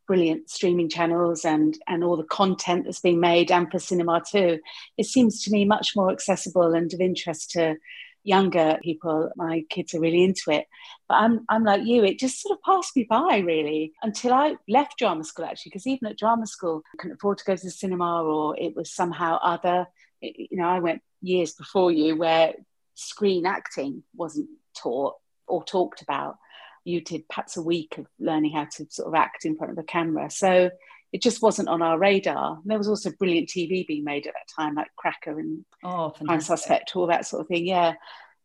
brilliant 0.05 0.49
streaming 0.49 0.89
channels 0.89 1.45
and 1.45 1.77
and 1.87 2.03
all 2.03 2.17
the 2.17 2.23
content 2.23 2.83
that's 2.83 2.99
being 2.99 3.19
made 3.19 3.51
and 3.51 3.69
for 3.69 3.77
cinema 3.77 4.19
too 4.27 4.57
it 4.97 5.05
seems 5.05 5.43
to 5.43 5.51
me 5.51 5.63
much 5.63 5.95
more 5.95 6.11
accessible 6.11 6.73
and 6.73 6.91
of 6.95 6.99
interest 6.99 7.51
to 7.51 7.75
younger 8.23 8.77
people, 8.83 9.31
my 9.35 9.63
kids 9.69 9.93
are 9.93 9.99
really 9.99 10.23
into 10.23 10.51
it. 10.51 10.67
But 11.07 11.15
I'm, 11.15 11.45
I'm 11.49 11.63
like 11.63 11.85
you, 11.85 12.03
it 12.03 12.19
just 12.19 12.41
sort 12.41 12.57
of 12.57 12.63
passed 12.63 12.95
me 12.95 13.05
by 13.09 13.37
really 13.39 13.93
until 14.01 14.33
I 14.33 14.55
left 14.67 14.97
drama 14.97 15.23
school 15.23 15.45
actually, 15.45 15.71
because 15.71 15.87
even 15.87 16.07
at 16.07 16.17
drama 16.17 16.47
school, 16.47 16.83
I 16.93 16.97
couldn't 16.97 17.17
afford 17.17 17.37
to 17.39 17.45
go 17.45 17.55
to 17.55 17.63
the 17.63 17.71
cinema 17.71 18.23
or 18.23 18.57
it 18.59 18.75
was 18.75 18.93
somehow 18.93 19.39
other. 19.41 19.87
It, 20.21 20.49
you 20.51 20.57
know, 20.57 20.67
I 20.67 20.79
went 20.79 21.01
years 21.21 21.53
before 21.53 21.91
you 21.91 22.15
where 22.15 22.53
screen 22.95 23.45
acting 23.45 24.03
wasn't 24.15 24.49
taught 24.77 25.15
or 25.47 25.63
talked 25.63 26.01
about. 26.01 26.37
You 26.83 27.01
did 27.01 27.27
perhaps 27.27 27.57
a 27.57 27.61
week 27.61 27.97
of 27.97 28.07
learning 28.19 28.53
how 28.53 28.65
to 28.65 28.85
sort 28.89 29.07
of 29.07 29.15
act 29.15 29.45
in 29.45 29.55
front 29.55 29.71
of 29.71 29.77
a 29.77 29.83
camera. 29.83 30.29
So 30.29 30.71
it 31.11 31.21
just 31.21 31.41
wasn't 31.41 31.69
on 31.69 31.81
our 31.81 31.97
radar. 31.97 32.57
And 32.61 32.69
there 32.69 32.77
was 32.77 32.87
also 32.87 33.11
brilliant 33.11 33.49
TV 33.49 33.85
being 33.87 34.03
made 34.03 34.27
at 34.27 34.33
that 34.33 34.53
time, 34.55 34.75
like 34.75 34.89
Cracker 34.95 35.39
and 35.39 35.65
oh, 35.83 36.13
Prime 36.23 36.41
Suspect, 36.41 36.95
all 36.95 37.07
that 37.07 37.25
sort 37.25 37.41
of 37.41 37.47
thing. 37.47 37.65
Yeah. 37.65 37.93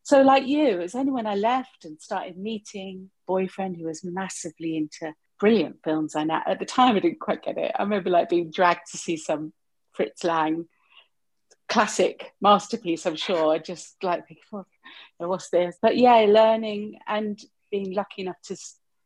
So, 0.03 0.23
like 0.23 0.47
you, 0.47 0.69
it 0.69 0.79
was 0.79 0.95
only 0.95 1.13
when 1.13 1.27
I 1.27 1.35
left 1.35 1.85
and 1.85 2.01
started 2.01 2.37
meeting 2.37 3.11
boyfriend 3.27 3.77
who 3.77 3.85
was 3.85 4.05
massively 4.05 4.77
into 4.77 5.15
brilliant 5.41 5.77
films. 5.85 6.15
I 6.17 6.27
at 6.47 6.59
the 6.59 6.67
time 6.67 6.97
I 6.97 7.01
didn't 7.01 7.21
quite 7.21 7.43
get 7.43 7.59
it. 7.59 7.73
I 7.75 7.83
remember 7.83 8.11
like 8.11 8.29
being 8.29 8.51
dragged 8.51 8.91
to 8.93 8.99
see 8.99 9.17
some 9.17 9.53
Fritz 9.93 10.25
Lang 10.25 10.67
classic 11.69 12.33
masterpiece. 12.41 13.07
I'm 13.07 13.17
sure. 13.17 13.53
I 13.53 13.59
just 13.59 13.97
like 14.03 14.27
thinking, 14.27 14.45
oh, 14.53 14.65
what's 15.19 15.51
this? 15.51 15.77
But 15.81 15.97
yeah, 15.97 16.27
learning 16.29 16.99
and 17.07 17.39
being 17.71 17.95
lucky 17.95 18.23
enough 18.23 18.41
to 18.45 18.57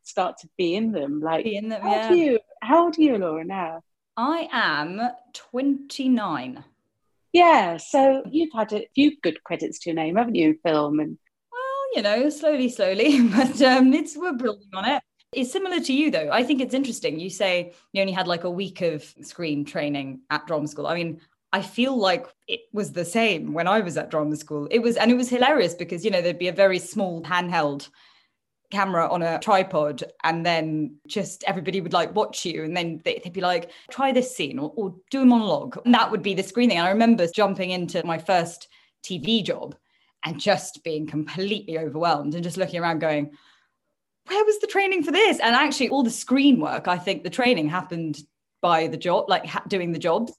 start 0.09 0.37
to 0.39 0.49
be 0.57 0.75
in 0.75 0.91
them. 0.91 1.21
Like, 1.21 1.43
be 1.43 1.55
in 1.55 1.69
them, 1.69 1.81
how 1.81 1.91
yeah. 1.91 2.09
do 2.09 2.15
you? 2.15 2.39
How 2.61 2.85
old 2.85 2.97
are 2.97 3.01
you, 3.01 3.17
Laura? 3.17 3.45
Now? 3.45 3.81
I 4.17 4.49
am 4.51 4.99
29. 5.33 6.63
Yeah, 7.31 7.77
so 7.77 8.23
you've 8.29 8.53
had 8.53 8.73
a 8.73 8.87
few 8.95 9.15
good 9.21 9.43
credits 9.43 9.79
to 9.79 9.91
your 9.91 9.95
name, 9.95 10.15
haven't 10.15 10.35
you, 10.35 10.57
film 10.65 10.99
and 10.99 11.17
well, 11.51 11.95
you 11.95 12.01
know, 12.01 12.29
slowly, 12.29 12.69
slowly, 12.69 13.21
but 13.29 13.61
um, 13.61 13.93
it's 13.93 14.17
we're 14.17 14.33
building 14.33 14.69
on 14.73 14.85
it. 14.85 15.03
It's 15.31 15.51
similar 15.51 15.79
to 15.79 15.93
you 15.93 16.09
though. 16.09 16.29
I 16.31 16.43
think 16.43 16.59
it's 16.59 16.73
interesting. 16.73 17.19
You 17.19 17.29
say 17.29 17.73
you 17.93 18.01
only 18.01 18.13
had 18.13 18.27
like 18.27 18.45
a 18.45 18.49
week 18.49 18.81
of 18.81 19.03
screen 19.21 19.63
training 19.63 20.21
at 20.31 20.47
drama 20.47 20.67
school. 20.67 20.87
I 20.87 20.95
mean, 20.95 21.21
I 21.53 21.61
feel 21.61 21.97
like 21.97 22.27
it 22.47 22.61
was 22.73 22.91
the 22.91 23.05
same 23.05 23.53
when 23.53 23.67
I 23.67 23.79
was 23.79 23.95
at 23.97 24.11
drama 24.11 24.35
school. 24.35 24.67
It 24.69 24.79
was, 24.79 24.97
and 24.97 25.11
it 25.11 25.15
was 25.15 25.29
hilarious 25.29 25.73
because, 25.73 26.05
you 26.05 26.11
know, 26.11 26.21
there'd 26.21 26.37
be 26.37 26.47
a 26.47 26.53
very 26.53 26.79
small 26.79 27.21
handheld 27.23 27.89
camera 28.71 29.09
on 29.09 29.21
a 29.21 29.39
tripod 29.39 30.03
and 30.23 30.45
then 30.45 30.95
just 31.07 31.43
everybody 31.45 31.81
would 31.81 31.93
like 31.93 32.15
watch 32.15 32.45
you 32.45 32.63
and 32.63 32.77
then 32.77 33.01
they'd 33.03 33.33
be 33.33 33.41
like 33.41 33.71
try 33.89 34.11
this 34.11 34.35
scene 34.35 34.59
or, 34.59 34.71
or 34.75 34.95
do 35.09 35.21
a 35.21 35.25
monologue. 35.25 35.79
And 35.85 35.93
that 35.93 36.11
would 36.11 36.21
be 36.21 36.33
the 36.33 36.43
screening 36.43 36.77
and 36.77 36.85
i 36.85 36.91
remember 36.91 37.25
jumping 37.27 37.71
into 37.71 38.05
my 38.05 38.17
first 38.17 38.67
tv 39.03 39.43
job 39.43 39.75
and 40.25 40.39
just 40.39 40.83
being 40.83 41.07
completely 41.07 41.77
overwhelmed 41.77 42.35
and 42.35 42.43
just 42.43 42.57
looking 42.57 42.79
around 42.79 42.99
going, 42.99 43.31
where 44.27 44.45
was 44.45 44.59
the 44.59 44.67
training 44.67 45.03
for 45.03 45.11
this? 45.11 45.39
And 45.39 45.55
actually, 45.55 45.89
all 45.89 46.03
the 46.03 46.09
screen 46.09 46.59
work, 46.59 46.87
I 46.87 46.97
think 46.97 47.23
the 47.23 47.29
training 47.29 47.69
happened 47.69 48.19
by 48.61 48.87
the 48.87 48.97
job, 48.97 49.29
like 49.29 49.45
ha- 49.45 49.63
doing 49.67 49.91
the 49.91 49.99
jobs, 49.99 50.33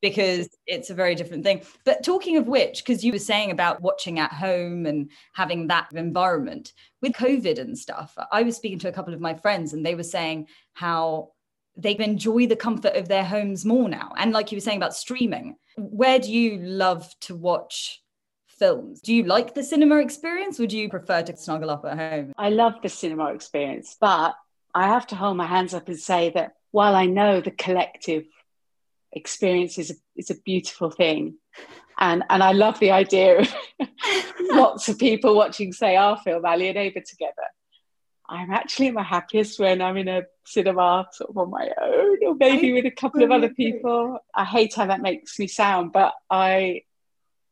because 0.00 0.48
it's 0.66 0.90
a 0.90 0.94
very 0.94 1.14
different 1.14 1.44
thing. 1.44 1.62
But 1.84 2.04
talking 2.04 2.36
of 2.36 2.46
which, 2.46 2.84
because 2.84 3.04
you 3.04 3.12
were 3.12 3.18
saying 3.18 3.50
about 3.50 3.82
watching 3.82 4.18
at 4.18 4.32
home 4.32 4.86
and 4.86 5.10
having 5.34 5.68
that 5.68 5.92
environment 5.92 6.72
with 7.02 7.12
COVID 7.12 7.58
and 7.58 7.76
stuff, 7.76 8.16
I 8.30 8.42
was 8.42 8.56
speaking 8.56 8.78
to 8.80 8.88
a 8.88 8.92
couple 8.92 9.14
of 9.14 9.20
my 9.20 9.34
friends 9.34 9.72
and 9.72 9.84
they 9.84 9.94
were 9.94 10.02
saying 10.02 10.48
how 10.74 11.32
they 11.76 11.96
enjoy 11.98 12.46
the 12.46 12.56
comfort 12.56 12.96
of 12.96 13.08
their 13.08 13.24
homes 13.24 13.64
more 13.64 13.88
now. 13.88 14.12
And 14.16 14.32
like 14.32 14.50
you 14.50 14.56
were 14.56 14.62
saying 14.62 14.78
about 14.78 14.94
streaming, 14.94 15.56
where 15.76 16.18
do 16.18 16.32
you 16.32 16.58
love 16.58 17.08
to 17.22 17.36
watch 17.36 18.02
films? 18.48 19.00
Do 19.00 19.14
you 19.14 19.24
like 19.24 19.54
the 19.54 19.62
cinema 19.62 19.96
experience? 19.98 20.58
Would 20.58 20.72
you 20.72 20.88
prefer 20.88 21.22
to 21.22 21.36
snuggle 21.36 21.70
up 21.70 21.84
at 21.84 21.96
home? 21.96 22.32
I 22.36 22.50
love 22.50 22.74
the 22.82 22.88
cinema 22.88 23.32
experience, 23.32 23.96
but 24.00 24.34
I 24.74 24.88
have 24.88 25.06
to 25.08 25.16
hold 25.16 25.36
my 25.36 25.46
hands 25.46 25.72
up 25.72 25.88
and 25.88 25.98
say 25.98 26.30
that 26.30 26.54
while 26.72 26.94
I 26.94 27.06
know 27.06 27.40
the 27.40 27.50
collective 27.50 28.24
experience 29.12 29.78
is 29.78 29.90
a, 29.90 29.94
is 30.16 30.30
a 30.30 30.40
beautiful 30.44 30.90
thing, 30.90 31.36
and 31.98 32.24
and 32.30 32.42
I 32.42 32.52
love 32.52 32.78
the 32.78 32.92
idea 32.92 33.40
of 33.40 33.54
lots 34.40 34.88
of 34.88 34.98
people 34.98 35.36
watching, 35.36 35.72
say, 35.72 35.96
our 35.96 36.16
film 36.18 36.44
Ali 36.44 36.68
and 36.68 36.78
Ava 36.78 37.00
together. 37.00 37.48
I'm 38.30 38.50
actually 38.50 38.90
my 38.90 39.02
happiest 39.02 39.58
when 39.58 39.80
I'm 39.80 39.96
in 39.96 40.08
a 40.08 40.22
cinema 40.44 41.08
sort 41.12 41.30
of 41.30 41.38
on 41.38 41.50
my 41.50 41.70
own, 41.80 42.18
or 42.26 42.34
maybe 42.34 42.72
with 42.72 42.84
a 42.84 42.90
couple 42.90 43.22
of 43.22 43.30
other 43.30 43.48
people. 43.48 44.18
I 44.34 44.44
hate 44.44 44.74
how 44.74 44.86
that 44.86 45.00
makes 45.00 45.38
me 45.38 45.46
sound, 45.46 45.92
but 45.92 46.12
I 46.30 46.82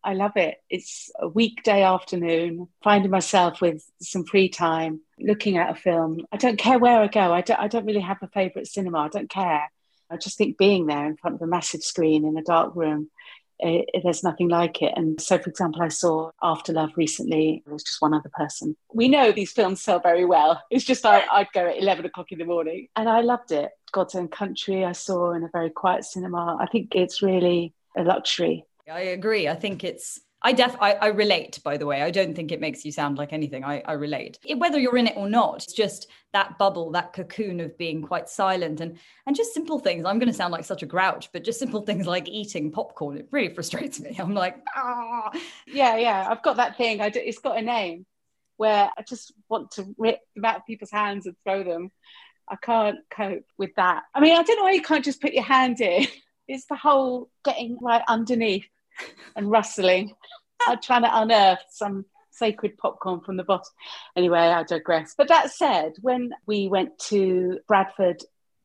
I 0.07 0.15
love 0.15 0.37
it. 0.37 0.59
It's 0.71 1.11
a 1.19 1.27
weekday 1.27 1.83
afternoon, 1.83 2.69
finding 2.85 3.11
myself 3.11 3.61
with 3.61 3.85
some 4.01 4.25
free 4.25 4.49
time, 4.49 5.01
looking 5.19 5.57
at 5.57 5.71
a 5.71 5.75
film. 5.75 6.25
I 6.31 6.37
don't 6.37 6.59
care 6.59 6.79
where 6.79 7.01
I 7.01 7.09
go. 7.09 7.33
I 7.33 7.41
don't, 7.41 7.59
I 7.59 7.67
don't 7.67 7.87
really 7.87 8.01
have 8.01 8.23
a 8.23 8.29
favourite 8.29 8.69
cinema. 8.69 8.99
I 8.99 9.09
don't 9.09 9.29
care. 9.29 9.69
I 10.11 10.17
just 10.17 10.39
think 10.39 10.59
being 10.59 10.87
there 10.87 11.07
in 11.07 11.17
front 11.17 11.37
of 11.37 11.43
a 11.43 11.47
massive 11.47 11.83
screen 11.83 12.25
in 12.25 12.37
a 12.37 12.43
dark 12.43 12.75
room, 12.75 13.11
it, 13.59 13.89
it, 13.93 14.03
there's 14.05 14.23
nothing 14.23 14.49
like 14.49 14.83
it. 14.83 14.93
And 14.97 15.21
so, 15.21 15.39
for 15.39 15.49
example, 15.49 15.83
I 15.83 15.89
saw 15.89 16.31
After 16.43 16.73
Love 16.73 16.91
recently. 16.97 17.63
It 17.67 17.73
was 17.73 17.83
just 17.83 18.03
one 18.03 18.15
other 18.15 18.31
person. 18.33 18.77
We 18.93 19.09
know 19.09 19.33
these 19.33 19.53
films 19.53 19.81
sell 19.81 19.99
very 19.99 20.25
well. 20.25 20.63
It's 20.71 20.85
just 20.85 21.07
I, 21.07 21.25
I'd 21.33 21.53
go 21.55 21.67
at 21.67 21.79
11 21.79 22.05
o'clock 22.05 22.33
in 22.33 22.39
the 22.39 22.45
morning. 22.45 22.89
And 22.97 23.09
I 23.09 23.23
loved 23.23 23.53
it. 23.53 23.71
God's 23.93 24.15
Own 24.15 24.29
Country, 24.29 24.85
I 24.85 24.93
saw 24.93 25.33
in 25.33 25.43
a 25.43 25.49
very 25.53 25.71
quiet 25.71 26.05
cinema. 26.05 26.59
I 26.61 26.67
think 26.67 26.95
it's 26.95 27.23
really 27.23 27.73
a 27.97 28.03
luxury 28.03 28.67
I 28.91 29.01
agree. 29.01 29.49
I 29.49 29.55
think 29.55 29.83
it's 29.83 30.21
I 30.47 30.53
def 30.53 30.77
I, 30.81 30.93
I, 30.93 31.07
relate, 31.09 31.59
by 31.65 31.77
the 31.77 31.87
way. 31.87 32.03
I 32.03 32.13
don't 32.13 32.33
think 32.37 32.53
it 32.53 32.61
makes 32.61 32.85
you 32.85 32.93
sound 32.93 33.19
like 33.19 33.33
anything. 33.33 33.65
I, 33.65 33.83
I 33.85 33.95
relate. 33.95 34.39
Whether 34.57 34.79
you're 34.79 34.97
in 34.97 35.09
it 35.09 35.17
or 35.17 35.29
not, 35.29 35.65
it's 35.65 35.73
just 35.73 36.07
that 36.33 36.57
bubble, 36.57 36.93
that 36.93 37.13
cocoon 37.13 37.59
of 37.59 37.77
being 37.77 38.01
quite 38.01 38.29
silent 38.29 38.81
and 38.81 38.97
and 39.27 39.35
just 39.35 39.53
simple 39.53 39.81
things. 39.81 40.05
I'm 40.05 40.21
gonna 40.21 40.33
sound 40.33 40.53
like 40.53 40.65
such 40.65 40.85
a 40.85 40.87
grouch, 40.87 41.31
but 41.33 41.43
just 41.43 41.59
simple 41.59 41.81
things 41.81 42.07
like 42.07 42.29
eating 42.29 42.71
popcorn, 42.71 43.17
it 43.17 43.27
really 43.33 43.53
frustrates 43.53 43.99
me. 43.99 44.15
I'm 44.21 44.35
like, 44.35 44.57
ah 44.77 45.33
Yeah, 45.67 45.97
yeah. 45.97 46.29
I've 46.31 46.45
got 46.45 46.59
that 46.59 46.77
thing. 46.77 47.01
I 47.01 47.09
do, 47.09 47.19
it's 47.21 47.41
got 47.41 47.59
a 47.59 47.63
name 47.63 48.07
where 48.57 48.89
I 48.97 49.03
just 49.03 49.33
want 49.49 49.73
to 49.73 49.97
rip 49.99 50.21
them 50.37 50.45
out 50.45 50.59
of 50.59 50.67
people's 50.67 50.93
hands 50.93 51.27
and 51.27 51.35
throw 51.43 51.65
them. 51.65 51.91
I 52.49 52.55
can't 52.55 52.99
cope 53.11 53.47
with 53.59 53.75
that. 53.75 54.05
I 54.15 54.21
mean, 54.21 54.37
I 54.39 54.45
don't 54.45 54.59
know 54.59 54.63
why 54.63 54.73
you 54.75 54.83
can't 54.83 55.05
just 55.05 55.21
put 55.21 55.33
your 55.33 55.43
hand 55.43 55.81
in. 55.81 56.07
It's 56.49 56.67
the 56.67 56.77
whole 56.77 57.29
getting 57.45 57.77
right 57.83 58.05
underneath 58.07 58.69
and 59.35 59.51
rustling. 59.51 60.15
I'm 60.73 60.81
trying 60.81 61.03
to 61.03 61.21
unearth 61.21 61.65
some 61.71 62.05
sacred 62.31 62.77
popcorn 62.77 63.21
from 63.21 63.37
the 63.37 63.45
bottom. 63.45 63.73
Anyway, 64.15 64.39
I 64.39 64.63
digress. 64.63 65.15
But 65.17 65.29
that 65.29 65.51
said, 65.51 65.93
when 66.01 66.33
we 66.47 66.69
went 66.69 66.99
to 67.11 67.61
Bradford 67.67 68.23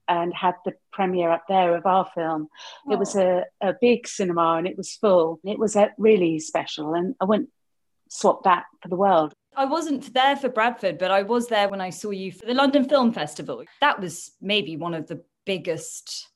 and 0.08 0.34
had 0.34 0.56
the 0.66 0.74
premiere 0.92 1.32
up 1.32 1.46
there 1.48 1.76
of 1.76 1.86
our 1.86 2.06
film, 2.14 2.50
oh. 2.88 2.92
it 2.92 3.00
was 3.00 3.16
a, 3.16 3.46
a 3.62 3.74
big 3.80 4.08
cinema 4.08 4.56
and 4.58 4.68
it 4.68 4.78
was 4.78 4.94
full. 4.94 5.40
It 5.44 5.60
was 5.60 5.76
uh, 5.76 5.88
really 5.98 6.40
special, 6.40 6.94
and 6.94 7.16
I 7.22 7.26
wouldn't 7.26 7.50
swap 8.10 8.44
that 8.44 8.66
for 8.82 8.90
the 8.90 8.98
world. 8.98 9.34
I 9.56 9.66
wasn't 9.66 10.14
there 10.14 10.36
for 10.36 10.50
Bradford, 10.50 10.98
but 10.98 11.12
I 11.12 11.24
was 11.24 11.48
there 11.48 11.68
when 11.68 11.82
I 11.82 11.90
saw 11.90 12.12
you 12.12 12.32
for 12.32 12.46
the 12.46 12.54
London 12.54 12.88
Film 12.88 13.12
Festival. 13.12 13.64
That 13.82 14.00
was 14.00 14.32
maybe 14.42 14.78
one 14.78 14.94
of 14.94 15.08
the 15.08 15.24
biggest 15.46 16.30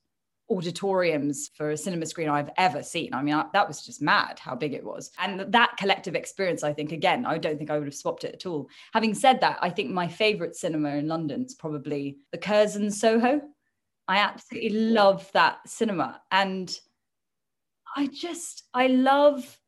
auditoriums 0.48 1.50
for 1.56 1.70
a 1.70 1.76
cinema 1.76 2.06
screen 2.06 2.28
I've 2.28 2.50
ever 2.56 2.82
seen. 2.82 3.12
I 3.12 3.22
mean, 3.22 3.34
I, 3.34 3.46
that 3.52 3.66
was 3.66 3.84
just 3.84 4.00
mad 4.00 4.38
how 4.38 4.54
big 4.54 4.74
it 4.74 4.84
was. 4.84 5.10
And 5.18 5.52
that 5.52 5.76
collective 5.76 6.14
experience, 6.14 6.62
I 6.62 6.72
think, 6.72 6.92
again, 6.92 7.26
I 7.26 7.38
don't 7.38 7.58
think 7.58 7.70
I 7.70 7.78
would 7.78 7.88
have 7.88 7.94
swapped 7.94 8.24
it 8.24 8.34
at 8.34 8.46
all. 8.46 8.68
Having 8.92 9.14
said 9.14 9.40
that, 9.40 9.58
I 9.60 9.70
think 9.70 9.90
my 9.90 10.06
favorite 10.06 10.54
cinema 10.54 10.90
in 10.90 11.08
London 11.08 11.44
is 11.44 11.54
probably 11.54 12.18
the 12.30 12.38
Curzon 12.38 12.90
Soho. 12.90 13.40
I 14.06 14.18
absolutely 14.18 14.70
love 14.70 15.28
that 15.32 15.68
cinema. 15.68 16.20
And 16.30 16.78
I 17.96 18.06
just, 18.06 18.64
I 18.72 18.86
love, 18.86 19.58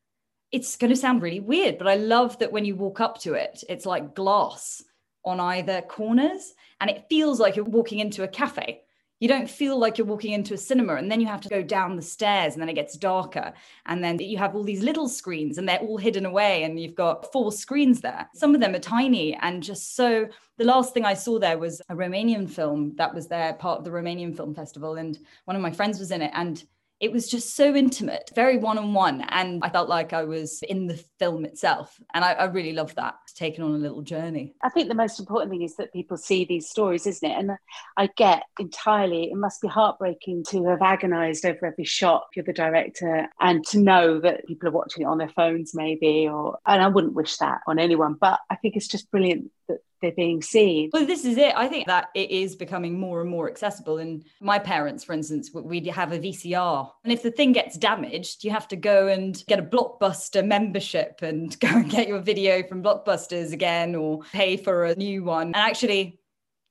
it's 0.52 0.76
going 0.76 0.90
to 0.90 0.96
sound 0.96 1.22
really 1.22 1.40
weird, 1.40 1.78
but 1.78 1.88
I 1.88 1.96
love 1.96 2.38
that 2.38 2.52
when 2.52 2.64
you 2.64 2.76
walk 2.76 3.00
up 3.00 3.20
to 3.22 3.34
it, 3.34 3.64
it's 3.68 3.86
like 3.86 4.14
glass 4.14 4.82
on 5.24 5.40
either 5.40 5.82
corners 5.82 6.54
and 6.80 6.88
it 6.88 7.06
feels 7.08 7.40
like 7.40 7.56
you're 7.56 7.64
walking 7.64 7.98
into 7.98 8.22
a 8.22 8.28
cafe 8.28 8.82
you 9.20 9.28
don't 9.28 9.50
feel 9.50 9.78
like 9.78 9.98
you're 9.98 10.06
walking 10.06 10.32
into 10.32 10.54
a 10.54 10.58
cinema 10.58 10.94
and 10.94 11.10
then 11.10 11.20
you 11.20 11.26
have 11.26 11.40
to 11.40 11.48
go 11.48 11.62
down 11.62 11.96
the 11.96 12.02
stairs 12.02 12.54
and 12.54 12.62
then 12.62 12.68
it 12.68 12.74
gets 12.74 12.96
darker 12.96 13.52
and 13.86 14.02
then 14.02 14.18
you 14.18 14.38
have 14.38 14.54
all 14.54 14.62
these 14.62 14.82
little 14.82 15.08
screens 15.08 15.58
and 15.58 15.68
they're 15.68 15.78
all 15.78 15.98
hidden 15.98 16.26
away 16.26 16.62
and 16.62 16.78
you've 16.78 16.94
got 16.94 17.30
four 17.32 17.50
screens 17.50 18.00
there. 18.00 18.28
Some 18.34 18.54
of 18.54 18.60
them 18.60 18.74
are 18.74 18.80
tiny 18.80 19.34
and 19.34 19.62
just 19.62 19.96
so 19.96 20.28
the 20.58 20.64
last 20.64 20.92
thing 20.92 21.04
i 21.04 21.14
saw 21.14 21.38
there 21.38 21.56
was 21.56 21.80
a 21.88 21.94
romanian 21.94 22.50
film 22.50 22.92
that 22.96 23.14
was 23.14 23.28
there 23.28 23.54
part 23.54 23.78
of 23.78 23.84
the 23.84 23.90
romanian 23.90 24.36
film 24.36 24.54
festival 24.54 24.96
and 24.96 25.18
one 25.44 25.56
of 25.56 25.62
my 25.62 25.70
friends 25.70 25.98
was 25.98 26.10
in 26.10 26.20
it 26.20 26.32
and 26.34 26.64
it 27.00 27.12
was 27.12 27.28
just 27.28 27.54
so 27.54 27.76
intimate, 27.76 28.30
very 28.34 28.58
one 28.58 28.76
on 28.76 28.92
one. 28.92 29.24
And 29.28 29.62
I 29.62 29.70
felt 29.70 29.88
like 29.88 30.12
I 30.12 30.24
was 30.24 30.62
in 30.62 30.86
the 30.86 30.96
film 31.18 31.44
itself. 31.44 32.00
And 32.12 32.24
I, 32.24 32.32
I 32.32 32.44
really 32.46 32.72
loved 32.72 32.96
that, 32.96 33.14
taking 33.34 33.64
on 33.64 33.72
a 33.72 33.78
little 33.78 34.02
journey. 34.02 34.54
I 34.62 34.68
think 34.68 34.88
the 34.88 34.94
most 34.94 35.20
important 35.20 35.50
thing 35.50 35.62
is 35.62 35.76
that 35.76 35.92
people 35.92 36.16
see 36.16 36.44
these 36.44 36.68
stories, 36.68 37.06
isn't 37.06 37.30
it? 37.30 37.38
And 37.38 37.52
I 37.96 38.08
get 38.16 38.42
entirely, 38.58 39.30
it 39.30 39.36
must 39.36 39.60
be 39.62 39.68
heartbreaking 39.68 40.44
to 40.48 40.64
have 40.64 40.82
agonized 40.82 41.44
over 41.44 41.66
every 41.66 41.84
shot 41.84 42.26
if 42.30 42.36
you're 42.36 42.44
the 42.44 42.52
director 42.52 43.28
and 43.40 43.64
to 43.66 43.78
know 43.78 44.18
that 44.20 44.46
people 44.46 44.68
are 44.68 44.72
watching 44.72 45.02
it 45.02 45.06
on 45.06 45.18
their 45.18 45.28
phones, 45.28 45.74
maybe, 45.74 46.28
or, 46.28 46.58
and 46.66 46.82
I 46.82 46.88
wouldn't 46.88 47.14
wish 47.14 47.36
that 47.36 47.60
on 47.68 47.78
anyone. 47.78 48.16
But 48.20 48.40
I 48.50 48.56
think 48.56 48.74
it's 48.76 48.88
just 48.88 49.10
brilliant 49.10 49.52
that 49.68 49.78
they're 50.00 50.12
being 50.12 50.42
seen. 50.42 50.90
Well, 50.92 51.06
this 51.06 51.24
is 51.24 51.36
it. 51.36 51.54
I 51.56 51.68
think 51.68 51.86
that 51.86 52.08
it 52.14 52.30
is 52.30 52.56
becoming 52.56 52.98
more 52.98 53.20
and 53.20 53.30
more 53.30 53.48
accessible. 53.48 53.98
And 53.98 54.24
my 54.40 54.58
parents, 54.58 55.04
for 55.04 55.12
instance, 55.12 55.50
we'd 55.52 55.86
have 55.86 56.12
a 56.12 56.18
VCR. 56.18 56.90
And 57.04 57.12
if 57.12 57.22
the 57.22 57.30
thing 57.30 57.52
gets 57.52 57.76
damaged, 57.76 58.44
you 58.44 58.50
have 58.50 58.68
to 58.68 58.76
go 58.76 59.08
and 59.08 59.42
get 59.48 59.58
a 59.58 59.62
Blockbuster 59.62 60.46
membership 60.46 61.20
and 61.22 61.58
go 61.60 61.68
and 61.68 61.90
get 61.90 62.08
your 62.08 62.20
video 62.20 62.62
from 62.62 62.82
Blockbusters 62.82 63.52
again 63.52 63.94
or 63.94 64.20
pay 64.32 64.56
for 64.56 64.84
a 64.84 64.94
new 64.94 65.24
one. 65.24 65.48
And 65.48 65.56
actually, 65.56 66.20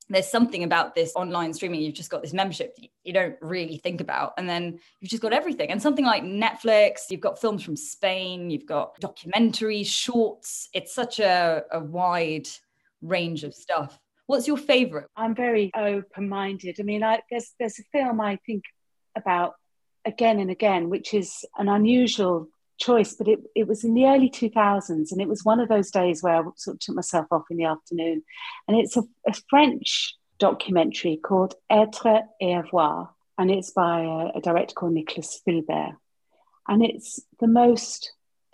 there's 0.09 0.29
something 0.29 0.63
about 0.63 0.95
this 0.95 1.13
online 1.15 1.53
streaming 1.53 1.81
you've 1.81 1.93
just 1.93 2.09
got 2.09 2.21
this 2.21 2.33
membership 2.33 2.77
you 3.03 3.13
don't 3.13 3.35
really 3.41 3.77
think 3.77 3.99
about 3.99 4.33
and 4.37 4.47
then 4.47 4.79
you've 4.99 5.11
just 5.11 5.21
got 5.21 5.33
everything 5.33 5.69
and 5.69 5.81
something 5.81 6.05
like 6.05 6.23
netflix 6.23 7.01
you've 7.09 7.21
got 7.21 7.39
films 7.39 7.63
from 7.63 7.75
spain 7.75 8.49
you've 8.49 8.65
got 8.65 8.99
documentaries 9.01 9.87
shorts 9.87 10.69
it's 10.73 10.93
such 10.93 11.19
a, 11.19 11.63
a 11.71 11.79
wide 11.79 12.47
range 13.01 13.43
of 13.43 13.53
stuff. 13.53 13.97
What's 14.25 14.47
your 14.47 14.57
favorite? 14.57 15.07
I'm 15.15 15.35
very 15.35 15.71
open 15.75 16.27
minded. 16.27 16.77
I 16.79 16.83
mean, 16.83 17.03
I, 17.03 17.21
there's, 17.29 17.53
there's 17.59 17.79
a 17.79 17.83
film 17.91 18.19
I 18.19 18.37
think 18.45 18.63
about 19.15 19.53
again 20.05 20.39
and 20.39 20.51
again, 20.51 20.89
which 20.89 21.13
is 21.13 21.45
an 21.57 21.69
unusual 21.69 22.49
choice, 22.77 23.13
but 23.13 23.27
it, 23.27 23.39
it 23.55 23.67
was 23.67 23.83
in 23.83 23.93
the 23.93 24.05
early 24.05 24.29
2000s. 24.29 25.11
And 25.11 25.21
it 25.21 25.27
was 25.27 25.43
one 25.43 25.59
of 25.59 25.69
those 25.69 25.91
days 25.91 26.21
where 26.21 26.35
I 26.35 26.43
sort 26.55 26.75
of 26.75 26.79
took 26.79 26.95
myself 26.95 27.27
off 27.31 27.45
in 27.49 27.57
the 27.57 27.65
afternoon. 27.65 28.23
And 28.67 28.77
it's 28.77 28.97
a, 28.97 29.03
a 29.27 29.33
French 29.49 30.15
documentary 30.39 31.17
called 31.17 31.55
Être 31.71 32.05
et 32.05 32.25
Avoir. 32.41 33.09
And 33.37 33.51
it's 33.51 33.71
by 33.71 34.01
a, 34.01 34.37
a 34.37 34.41
director 34.41 34.73
called 34.73 34.93
Nicolas 34.93 35.41
Philibert. 35.47 35.95
And 36.67 36.83
it's 36.83 37.21
the 37.39 37.47
most 37.47 38.11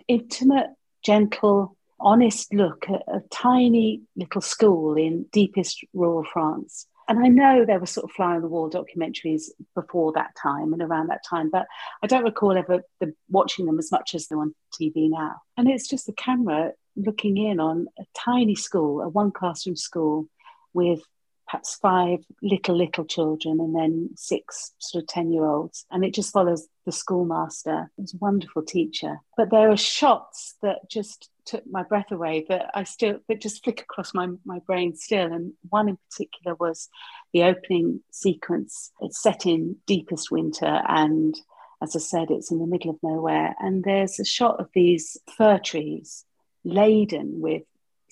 intimate, 0.08 0.68
gentle, 1.02 1.76
honest 2.04 2.52
look 2.52 2.86
at 2.88 3.02
a 3.08 3.20
tiny 3.30 4.02
little 4.14 4.40
school 4.40 4.96
in 4.96 5.24
deepest 5.32 5.84
rural 5.92 6.24
France. 6.24 6.86
And 7.08 7.18
I 7.18 7.28
know 7.28 7.64
there 7.64 7.80
were 7.80 7.86
sort 7.86 8.04
of 8.04 8.12
fly 8.12 8.34
on 8.34 8.42
the 8.42 8.48
wall 8.48 8.70
documentaries 8.70 9.44
before 9.74 10.12
that 10.12 10.34
time 10.40 10.72
and 10.72 10.80
around 10.80 11.08
that 11.08 11.24
time, 11.28 11.50
but 11.50 11.66
I 12.02 12.06
don't 12.06 12.24
recall 12.24 12.56
ever 12.56 12.82
the, 13.00 13.14
watching 13.28 13.66
them 13.66 13.78
as 13.78 13.90
much 13.90 14.14
as 14.14 14.26
they're 14.26 14.38
on 14.38 14.54
TV 14.72 15.10
now. 15.10 15.42
And 15.56 15.68
it's 15.68 15.88
just 15.88 16.06
the 16.06 16.12
camera 16.12 16.72
looking 16.96 17.36
in 17.36 17.60
on 17.60 17.88
a 17.98 18.04
tiny 18.16 18.54
school, 18.54 19.02
a 19.02 19.08
one 19.08 19.32
classroom 19.32 19.76
school 19.76 20.28
with 20.72 21.02
perhaps 21.46 21.76
five 21.76 22.20
little, 22.42 22.76
little 22.76 23.04
children 23.04 23.60
and 23.60 23.74
then 23.74 24.10
six 24.16 24.72
sort 24.78 25.02
of 25.02 25.08
10 25.08 25.32
year 25.32 25.44
olds. 25.44 25.84
And 25.90 26.04
it 26.04 26.14
just 26.14 26.32
follows 26.32 26.66
the 26.86 26.92
schoolmaster. 26.92 27.90
He's 27.96 28.14
a 28.14 28.18
wonderful 28.18 28.62
teacher. 28.62 29.18
But 29.36 29.50
there 29.50 29.70
are 29.70 29.76
shots 29.76 30.56
that 30.62 30.88
just 30.90 31.30
took 31.46 31.64
my 31.66 31.82
breath 31.82 32.10
away 32.10 32.46
that 32.48 32.70
I 32.74 32.84
still, 32.84 33.18
that 33.28 33.40
just 33.40 33.62
flick 33.62 33.82
across 33.82 34.14
my, 34.14 34.28
my 34.44 34.60
brain 34.60 34.96
still. 34.96 35.32
And 35.32 35.52
one 35.68 35.88
in 35.88 35.98
particular 36.10 36.56
was 36.58 36.88
the 37.32 37.44
opening 37.44 38.00
sequence. 38.10 38.90
It's 39.00 39.22
set 39.22 39.46
in 39.46 39.76
deepest 39.86 40.30
winter 40.30 40.80
and 40.88 41.34
as 41.82 41.94
I 41.94 41.98
said, 41.98 42.30
it's 42.30 42.50
in 42.50 42.60
the 42.60 42.66
middle 42.66 42.90
of 42.90 43.02
nowhere. 43.02 43.54
And 43.60 43.84
there's 43.84 44.18
a 44.18 44.24
shot 44.24 44.58
of 44.58 44.70
these 44.74 45.18
fir 45.36 45.58
trees 45.58 46.24
laden 46.64 47.40
with 47.40 47.64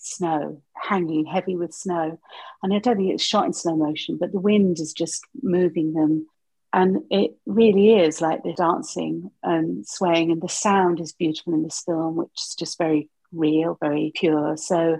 snow, 0.04 0.62
hanging 0.74 1.24
heavy 1.24 1.56
with 1.56 1.72
snow. 1.72 2.18
And 2.62 2.74
I 2.74 2.78
don't 2.78 2.96
think 2.96 3.12
it's 3.12 3.22
shot 3.22 3.46
in 3.46 3.52
slow 3.52 3.76
motion, 3.76 4.18
but 4.18 4.32
the 4.32 4.40
wind 4.40 4.78
is 4.80 4.92
just 4.92 5.24
moving 5.42 5.92
them. 5.92 6.26
And 6.72 7.02
it 7.10 7.36
really 7.44 7.98
is 8.00 8.20
like 8.20 8.42
they're 8.42 8.54
dancing 8.54 9.30
and 9.42 9.86
swaying, 9.86 10.30
and 10.30 10.40
the 10.40 10.48
sound 10.48 11.00
is 11.00 11.12
beautiful 11.12 11.54
in 11.54 11.62
this 11.62 11.82
film, 11.84 12.16
which 12.16 12.30
is 12.36 12.54
just 12.58 12.78
very 12.78 13.10
real, 13.30 13.76
very 13.80 14.12
pure. 14.14 14.56
So 14.56 14.98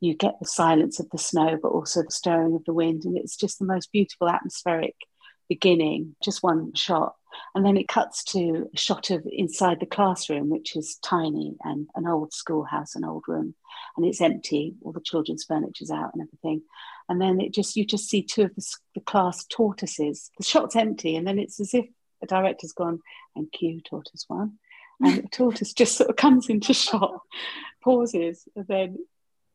you 0.00 0.14
get 0.14 0.34
the 0.40 0.46
silence 0.46 1.00
of 1.00 1.08
the 1.10 1.18
snow, 1.18 1.58
but 1.62 1.68
also 1.68 2.02
the 2.02 2.10
stirring 2.10 2.54
of 2.54 2.64
the 2.64 2.74
wind. 2.74 3.04
And 3.04 3.16
it's 3.16 3.36
just 3.36 3.58
the 3.58 3.64
most 3.64 3.92
beautiful 3.92 4.28
atmospheric 4.28 4.96
beginning, 5.48 6.16
just 6.22 6.42
one 6.42 6.74
shot. 6.74 7.14
And 7.54 7.64
then 7.64 7.76
it 7.76 7.88
cuts 7.88 8.24
to 8.24 8.68
a 8.74 8.76
shot 8.76 9.10
of 9.10 9.26
inside 9.30 9.80
the 9.80 9.86
classroom, 9.86 10.50
which 10.50 10.76
is 10.76 10.96
tiny 10.96 11.56
and 11.62 11.88
an 11.94 12.06
old 12.06 12.32
schoolhouse, 12.32 12.94
an 12.96 13.04
old 13.04 13.24
room, 13.28 13.54
and 13.96 14.04
it's 14.04 14.20
empty. 14.20 14.74
All 14.82 14.92
the 14.92 15.00
children's 15.00 15.44
furniture's 15.44 15.90
out 15.90 16.10
and 16.14 16.22
everything. 16.22 16.62
And 17.08 17.20
then 17.20 17.40
it 17.40 17.52
just 17.52 17.76
you 17.76 17.84
just 17.84 18.08
see 18.08 18.22
two 18.22 18.42
of 18.42 18.54
the, 18.54 18.66
the 18.94 19.00
class 19.00 19.44
tortoises. 19.44 20.30
The 20.38 20.44
shot's 20.44 20.76
empty, 20.76 21.16
and 21.16 21.26
then 21.26 21.38
it's 21.38 21.60
as 21.60 21.74
if 21.74 21.86
the 22.20 22.26
director's 22.26 22.72
gone 22.72 23.00
and 23.36 23.50
cue 23.52 23.80
tortoise 23.80 24.24
one, 24.26 24.58
and 25.00 25.24
the 25.24 25.28
tortoise 25.28 25.72
just 25.74 25.96
sort 25.96 26.10
of 26.10 26.16
comes 26.16 26.48
into 26.48 26.72
shot, 26.72 27.20
pauses, 27.82 28.48
and 28.56 28.66
then 28.66 28.98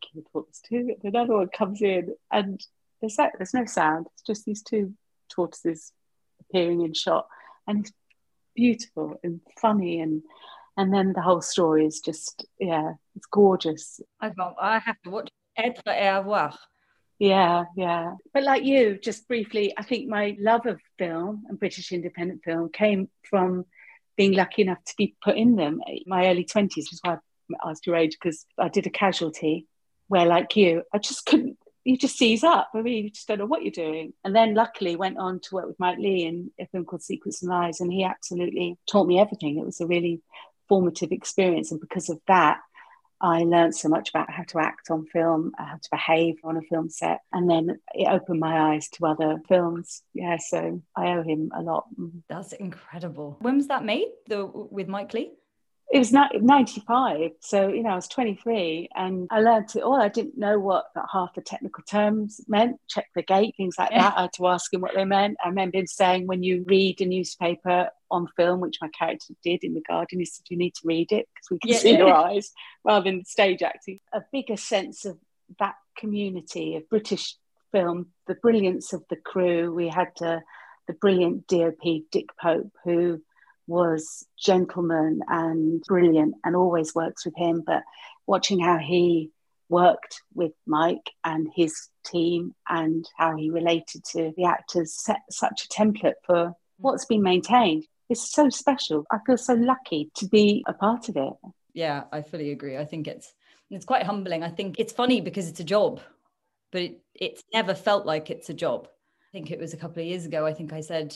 cue 0.01 0.23
tortoise 0.31 0.61
two, 0.61 0.95
and 1.03 1.13
another 1.15 1.35
one 1.35 1.49
comes 1.49 1.81
in, 1.81 2.15
and 2.31 2.63
there's 3.01 3.17
there's 3.17 3.53
no 3.53 3.65
sound. 3.65 4.07
It's 4.13 4.23
just 4.23 4.45
these 4.45 4.61
two 4.61 4.93
tortoises 5.29 5.91
appearing 6.41 6.81
in 6.81 6.93
shot 6.93 7.27
and 7.69 7.81
it's 7.81 7.93
beautiful 8.55 9.17
and 9.23 9.39
funny 9.61 10.01
and 10.01 10.23
and 10.75 10.93
then 10.93 11.13
the 11.13 11.21
whole 11.21 11.41
story 11.41 11.85
is 11.85 12.01
just 12.01 12.45
yeah 12.59 12.93
it's 13.15 13.27
gorgeous. 13.27 14.01
I 14.19 14.31
i 14.59 14.79
have 14.79 15.01
to 15.03 15.09
watch 15.09 15.29
être 15.57 15.81
et 15.87 16.13
avoir 16.17 16.57
yeah 17.19 17.65
yeah. 17.75 18.13
But 18.33 18.43
like 18.43 18.63
you 18.63 18.97
just 18.97 19.27
briefly 19.27 19.73
i 19.77 19.83
think 19.83 20.07
my 20.07 20.35
love 20.39 20.65
of 20.65 20.79
film 20.97 21.43
and 21.47 21.59
british 21.59 21.91
independent 21.91 22.43
film 22.43 22.69
came 22.71 23.09
from 23.29 23.65
being 24.17 24.33
lucky 24.33 24.63
enough 24.63 24.83
to 24.85 24.93
be 24.97 25.15
put 25.23 25.37
in 25.37 25.55
them. 25.55 25.79
My 26.05 26.27
early 26.27 26.43
20s 26.43 26.75
which 26.75 26.93
is 26.93 26.99
why 27.03 27.13
i 27.13 27.69
asked 27.69 27.85
your 27.87 27.95
age 27.95 28.17
because 28.19 28.45
i 28.57 28.67
did 28.69 28.87
a 28.87 28.89
casualty 28.89 29.67
where 30.07 30.25
like 30.25 30.55
you 30.55 30.83
i 30.93 30.97
just 30.97 31.25
couldn't 31.25 31.57
you 31.89 31.97
just 31.97 32.17
seize 32.17 32.43
up. 32.43 32.69
I 32.75 32.81
mean, 32.81 33.05
you 33.05 33.09
just 33.09 33.27
don't 33.27 33.39
know 33.39 33.45
what 33.45 33.63
you're 33.63 33.71
doing. 33.71 34.13
And 34.23 34.35
then 34.35 34.53
luckily 34.53 34.95
went 34.95 35.17
on 35.17 35.39
to 35.41 35.55
work 35.55 35.67
with 35.67 35.79
Mike 35.79 35.97
Leigh 35.97 36.25
in 36.25 36.51
a 36.59 36.67
film 36.67 36.85
called 36.85 37.01
Secrets 37.01 37.41
and 37.41 37.49
Lies, 37.49 37.81
and 37.81 37.91
he 37.91 38.03
absolutely 38.03 38.77
taught 38.89 39.07
me 39.07 39.19
everything. 39.19 39.57
It 39.57 39.65
was 39.65 39.81
a 39.81 39.87
really 39.87 40.21
formative 40.67 41.11
experience. 41.11 41.71
And 41.71 41.81
because 41.81 42.09
of 42.09 42.19
that, 42.27 42.59
I 43.21 43.39
learned 43.39 43.75
so 43.75 43.89
much 43.89 44.09
about 44.09 44.31
how 44.31 44.43
to 44.43 44.59
act 44.59 44.91
on 44.91 45.05
film, 45.07 45.51
uh, 45.59 45.65
how 45.65 45.75
to 45.75 45.89
behave 45.91 46.35
on 46.43 46.57
a 46.57 46.61
film 46.61 46.89
set, 46.89 47.19
and 47.33 47.49
then 47.49 47.79
it 47.93 48.07
opened 48.07 48.39
my 48.39 48.73
eyes 48.73 48.87
to 48.89 49.07
other 49.07 49.41
films. 49.47 50.03
Yeah, 50.13 50.37
so 50.37 50.81
I 50.95 51.07
owe 51.07 51.23
him 51.23 51.51
a 51.53 51.61
lot. 51.61 51.87
That's 52.29 52.53
incredible. 52.53 53.37
When 53.41 53.57
was 53.57 53.67
that 53.67 53.83
made? 53.83 54.07
The 54.27 54.45
with 54.45 54.87
Mike 54.87 55.13
Leigh? 55.13 55.31
It 55.91 55.97
was 55.97 56.11
95 56.11 57.31
so 57.39 57.67
you 57.69 57.81
know 57.81 57.89
i 57.89 57.95
was 57.95 58.07
23 58.07 58.89
and 58.95 59.27
i 59.31 59.39
learned 59.39 59.69
it 59.75 59.81
all 59.81 59.99
i 59.99 60.07
didn't 60.07 60.37
know 60.37 60.59
what 60.59 60.85
half 61.11 61.33
the 61.33 61.41
technical 61.41 61.83
terms 61.83 62.41
meant 62.47 62.79
check 62.87 63.07
the 63.15 63.23
gate 63.23 63.53
things 63.57 63.75
like 63.77 63.91
yeah. 63.91 64.03
that 64.03 64.17
i 64.17 64.21
had 64.23 64.33
to 64.33 64.47
ask 64.47 64.73
him 64.73 64.81
what 64.81 64.93
they 64.95 65.05
meant 65.05 65.37
i 65.43 65.47
remember 65.47 65.77
him 65.77 65.87
saying 65.87 66.27
when 66.27 66.43
you 66.43 66.63
read 66.67 66.99
a 67.01 67.05
newspaper 67.05 67.89
on 68.11 68.27
film 68.35 68.59
which 68.59 68.77
my 68.81 68.89
character 68.89 69.33
did 69.43 69.63
in 69.63 69.73
the 69.73 69.81
garden 69.81 70.19
he 70.19 70.25
said 70.25 70.45
you 70.49 70.57
need 70.57 70.73
to 70.75 70.81
read 70.85 71.11
it 71.11 71.27
because 71.33 71.49
we 71.49 71.59
can 71.59 71.71
yeah, 71.71 71.77
see 71.77 71.91
yeah. 71.91 71.97
your 71.97 72.13
eyes 72.13 72.51
rather 72.83 73.05
than 73.09 73.25
stage 73.25 73.61
acting 73.61 73.99
a 74.13 74.21
bigger 74.31 74.57
sense 74.57 75.05
of 75.05 75.17
that 75.59 75.75
community 75.97 76.75
of 76.75 76.87
british 76.89 77.35
film 77.71 78.07
the 78.27 78.35
brilliance 78.35 78.93
of 78.93 79.03
the 79.09 79.15
crew 79.15 79.73
we 79.73 79.87
had 79.87 80.11
uh, 80.21 80.39
the 80.87 80.93
brilliant 80.93 81.47
dop 81.47 81.75
dick 82.11 82.29
pope 82.41 82.71
who 82.83 83.21
was 83.69 84.25
gentleman 84.37 85.21
and 85.27 85.81
brilliant 85.83 86.35
and 86.43 86.55
always 86.55 86.95
works 86.95 87.23
with 87.23 87.37
him. 87.37 87.63
But 87.65 87.83
watching 88.25 88.59
how 88.59 88.79
he 88.79 89.31
worked 89.69 90.21
with 90.33 90.51
Mike 90.65 91.11
and 91.23 91.47
his 91.55 91.87
team 92.03 92.55
and 92.67 93.07
how 93.15 93.37
he 93.37 93.51
related 93.51 94.03
to 94.03 94.33
the 94.35 94.45
actors 94.45 94.93
set 94.93 95.21
such 95.29 95.65
a 95.65 95.67
template 95.67 96.15
for 96.25 96.35
mm. 96.35 96.55
what's 96.77 97.05
been 97.05 97.21
maintained. 97.21 97.85
It's 98.09 98.31
so 98.31 98.49
special. 98.49 99.05
I 99.11 99.19
feel 99.25 99.37
so 99.37 99.53
lucky 99.53 100.09
to 100.15 100.27
be 100.27 100.65
a 100.67 100.73
part 100.73 101.07
of 101.07 101.15
it. 101.15 101.33
Yeah, 101.73 102.05
I 102.11 102.23
fully 102.23 102.51
agree. 102.51 102.75
I 102.75 102.85
think 102.85 103.07
it's 103.07 103.31
it's 103.69 103.85
quite 103.85 104.03
humbling. 104.03 104.41
I 104.41 104.49
think 104.49 104.79
it's 104.79 104.91
funny 104.91 105.21
because 105.21 105.47
it's 105.47 105.59
a 105.59 105.63
job, 105.63 106.01
but 106.71 106.81
it, 106.81 107.01
it's 107.13 107.43
never 107.53 107.75
felt 107.75 108.07
like 108.07 108.31
it's 108.31 108.49
a 108.49 108.53
job. 108.55 108.87
I 108.87 109.29
think 109.31 109.51
it 109.51 109.59
was 109.59 109.73
a 109.73 109.77
couple 109.77 110.01
of 110.01 110.07
years 110.07 110.25
ago. 110.25 110.47
I 110.47 110.53
think 110.53 110.73
I 110.73 110.81
said 110.81 111.15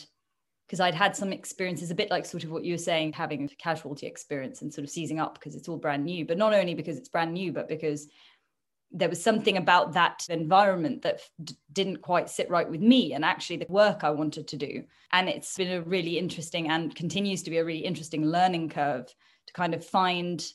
because 0.68 0.80
I'd 0.80 0.96
had 0.96 1.16
some 1.16 1.34
experiences, 1.34 1.92
a 1.92 1.96
bit 1.96 2.10
like 2.10 2.26
sort 2.26 2.44
of 2.44 2.52
what 2.52 2.64
you 2.64 2.74
were 2.74 2.78
saying, 2.78 3.14
having 3.14 3.46
a 3.46 3.56
casualty 3.56 4.08
experience 4.08 4.62
and 4.62 4.74
sort 4.74 4.84
of 4.84 4.90
seizing 4.90 5.20
up 5.20 5.36
because 5.36 5.56
it's 5.56 5.68
all 5.68 5.78
brand 5.78 6.06
new, 6.06 6.26
but 6.26 6.38
not 6.38 6.54
only 6.54 6.74
because 6.74 6.98
it's 6.98 7.10
brand 7.10 7.34
new, 7.34 7.52
but 7.52 7.68
because 7.68 8.08
there 8.92 9.10
was 9.10 9.22
something 9.22 9.58
about 9.58 9.94
that 9.94 10.26
environment 10.30 11.02
that 11.02 11.20
d- 11.44 11.56
didn't 11.72 12.02
quite 12.02 12.30
sit 12.30 12.50
right 12.50 12.70
with 12.70 12.80
me 12.80 13.14
and 13.14 13.26
actually 13.26 13.58
the 13.58 13.66
work 13.68 14.04
I 14.04 14.12
wanted 14.12 14.48
to 14.50 14.58
do. 14.58 14.84
And 15.12 15.28
it's 15.28 15.58
been 15.58 15.72
a 15.72 15.82
really 15.82 16.20
interesting 16.20 16.70
and 16.70 16.94
continues 16.94 17.42
to 17.44 17.50
be 17.50 17.58
a 17.58 17.66
really 17.66 17.80
interesting 17.80 18.26
learning 18.26 18.70
curve 18.70 19.08
to 19.48 19.54
kind 19.54 19.74
of 19.74 19.84
find 19.84 20.46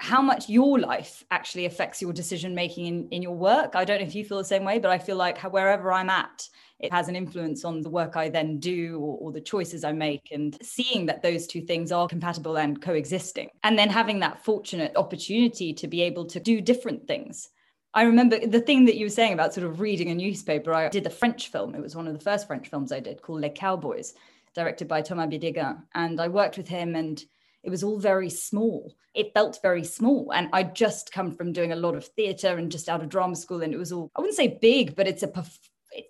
how 0.00 0.22
much 0.22 0.48
your 0.48 0.78
life 0.78 1.22
actually 1.30 1.66
affects 1.66 2.00
your 2.00 2.10
decision 2.10 2.54
making 2.54 2.86
in, 2.86 3.08
in 3.10 3.20
your 3.20 3.36
work. 3.36 3.76
I 3.76 3.84
don't 3.84 4.00
know 4.00 4.06
if 4.06 4.14
you 4.14 4.24
feel 4.24 4.38
the 4.38 4.44
same 4.44 4.64
way, 4.64 4.78
but 4.78 4.90
I 4.90 4.96
feel 4.96 5.16
like 5.16 5.38
wherever 5.42 5.92
I'm 5.92 6.08
at, 6.08 6.48
it 6.78 6.90
has 6.90 7.08
an 7.08 7.16
influence 7.16 7.66
on 7.66 7.82
the 7.82 7.90
work 7.90 8.16
I 8.16 8.30
then 8.30 8.58
do 8.58 8.98
or, 8.98 9.18
or, 9.18 9.32
the 9.32 9.42
choices 9.42 9.84
I 9.84 9.92
make, 9.92 10.30
and 10.32 10.56
seeing 10.62 11.04
that 11.04 11.22
those 11.22 11.46
two 11.46 11.60
things 11.60 11.92
are 11.92 12.08
compatible 12.08 12.56
and 12.56 12.80
coexisting. 12.80 13.50
And 13.62 13.78
then 13.78 13.90
having 13.90 14.20
that 14.20 14.42
fortunate 14.42 14.96
opportunity 14.96 15.74
to 15.74 15.86
be 15.86 16.00
able 16.00 16.24
to 16.28 16.40
do 16.40 16.62
different 16.62 17.06
things. 17.06 17.50
I 17.92 18.04
remember 18.04 18.38
the 18.38 18.62
thing 18.62 18.86
that 18.86 18.96
you 18.96 19.04
were 19.04 19.10
saying 19.10 19.34
about 19.34 19.52
sort 19.52 19.66
of 19.66 19.80
reading 19.80 20.08
a 20.08 20.14
newspaper. 20.14 20.72
I 20.72 20.88
did 20.88 21.06
a 21.06 21.10
French 21.10 21.48
film. 21.48 21.74
It 21.74 21.82
was 21.82 21.94
one 21.94 22.06
of 22.06 22.14
the 22.14 22.24
first 22.24 22.46
French 22.46 22.68
films 22.68 22.90
I 22.90 23.00
did 23.00 23.20
called 23.20 23.42
Les 23.42 23.50
Cowboys, 23.50 24.14
directed 24.54 24.88
by 24.88 25.02
Thomas 25.02 25.26
Bidegain. 25.26 25.82
And 25.94 26.18
I 26.18 26.28
worked 26.28 26.56
with 26.56 26.68
him 26.68 26.96
and 26.96 27.22
it 27.62 27.70
was 27.70 27.84
all 27.84 27.98
very 27.98 28.30
small. 28.30 28.94
It 29.14 29.34
felt 29.34 29.58
very 29.62 29.84
small. 29.84 30.32
And 30.32 30.48
I'd 30.52 30.74
just 30.74 31.12
come 31.12 31.32
from 31.32 31.52
doing 31.52 31.72
a 31.72 31.76
lot 31.76 31.94
of 31.94 32.06
theatre 32.06 32.56
and 32.56 32.72
just 32.72 32.88
out 32.88 33.02
of 33.02 33.08
drama 33.08 33.36
school. 33.36 33.62
And 33.62 33.74
it 33.74 33.78
was 33.78 33.92
all, 33.92 34.10
I 34.16 34.20
wouldn't 34.20 34.36
say 34.36 34.58
big, 34.60 34.96
but 34.96 35.06
it's 35.06 35.22
a, 35.22 35.32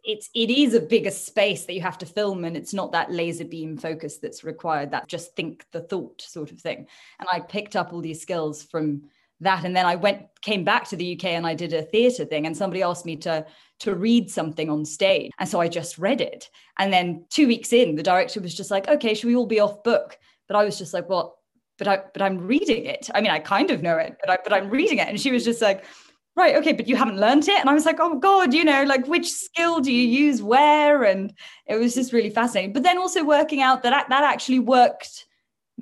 it's, 0.05 0.31
it 0.35 0.51
is 0.51 0.75
a 0.75 0.81
bigger 0.81 1.11
space 1.11 1.65
that 1.65 1.75
you 1.75 1.81
have 1.81 1.99
to 1.99 2.07
film. 2.07 2.45
And 2.45 2.57
it's 2.57 2.75
not 2.75 2.93
that 2.93 3.11
laser 3.11 3.45
beam 3.45 3.77
focus 3.77 4.19
that's 4.19 4.45
required, 4.45 4.93
that 4.93 5.09
just 5.09 5.35
think 5.35 5.65
the 5.73 5.81
thought 5.81 6.23
sort 6.23 6.53
of 6.53 6.61
thing. 6.61 6.87
And 7.19 7.29
I 7.33 7.41
picked 7.41 7.77
up 7.77 7.93
all 7.93 8.01
these 8.01 8.23
skills 8.23 8.63
from 8.63 9.03
that. 9.41 9.65
And 9.65 9.75
then 9.75 9.87
I 9.87 9.97
went, 9.97 10.27
came 10.43 10.63
back 10.63 10.87
to 10.89 10.97
the 10.97 11.17
UK 11.17 11.27
and 11.27 11.47
I 11.47 11.55
did 11.55 11.73
a 11.73 11.83
theatre 11.83 12.27
thing. 12.27 12.47
And 12.47 12.57
somebody 12.57 12.83
asked 12.83 13.07
me 13.07 13.17
to, 13.17 13.45
to 13.81 13.95
read 13.95 14.31
something 14.31 14.71
on 14.71 14.85
stage. 14.85 15.33
And 15.39 15.49
so 15.49 15.61
I 15.61 15.67
just 15.67 15.99
read 15.99 16.21
it. 16.21 16.49
And 16.79 16.93
then 16.93 17.25
two 17.29 17.49
weeks 17.49 17.73
in, 17.73 17.97
the 17.97 18.03
director 18.05 18.41
was 18.41 18.55
just 18.55 18.71
like, 18.71 18.87
okay, 18.87 19.15
should 19.15 19.27
we 19.27 19.37
all 19.37 19.47
be 19.47 19.61
off 19.61 19.83
book? 19.83 20.17
But 20.47 20.57
I 20.57 20.65
was 20.65 20.79
just 20.79 20.93
like, 20.93 21.09
well, 21.09 21.40
but 21.81 21.89
I 21.89 21.99
but 22.13 22.23
I'm 22.23 22.39
reading 22.39 22.85
it. 22.85 23.09
I 23.15 23.23
mean, 23.23 23.31
I 23.31 23.41
kind 23.41 23.71
of 23.71 23.83
know 23.83 23.97
it, 23.97 24.17
but 24.21 24.31
I 24.31 24.39
but 24.45 24.53
I'm 24.53 24.71
reading 24.71 24.99
it. 24.99 25.09
And 25.09 25.19
she 25.19 25.33
was 25.33 25.45
just 25.45 25.63
like, 25.63 25.85
right, 26.37 26.55
okay, 26.57 26.75
but 26.75 26.87
you 26.87 26.95
haven't 26.95 27.17
learned 27.17 27.49
it. 27.49 27.59
And 27.59 27.71
I 27.71 27.75
was 27.75 27.87
like, 27.87 27.99
oh 27.99 28.19
God, 28.19 28.53
you 28.53 28.65
know, 28.65 28.85
like 28.85 29.09
which 29.09 29.31
skill 29.31 29.81
do 29.81 29.91
you 29.91 30.07
use 30.07 30.43
where? 30.43 31.03
And 31.05 31.33
it 31.67 31.77
was 31.77 31.95
just 31.95 32.13
really 32.13 32.31
fascinating. 32.31 32.75
But 32.75 32.83
then 32.83 32.99
also 32.99 33.25
working 33.25 33.63
out 33.63 33.83
that 33.83 34.07
that 34.11 34.23
actually 34.23 34.61
worked 34.61 35.25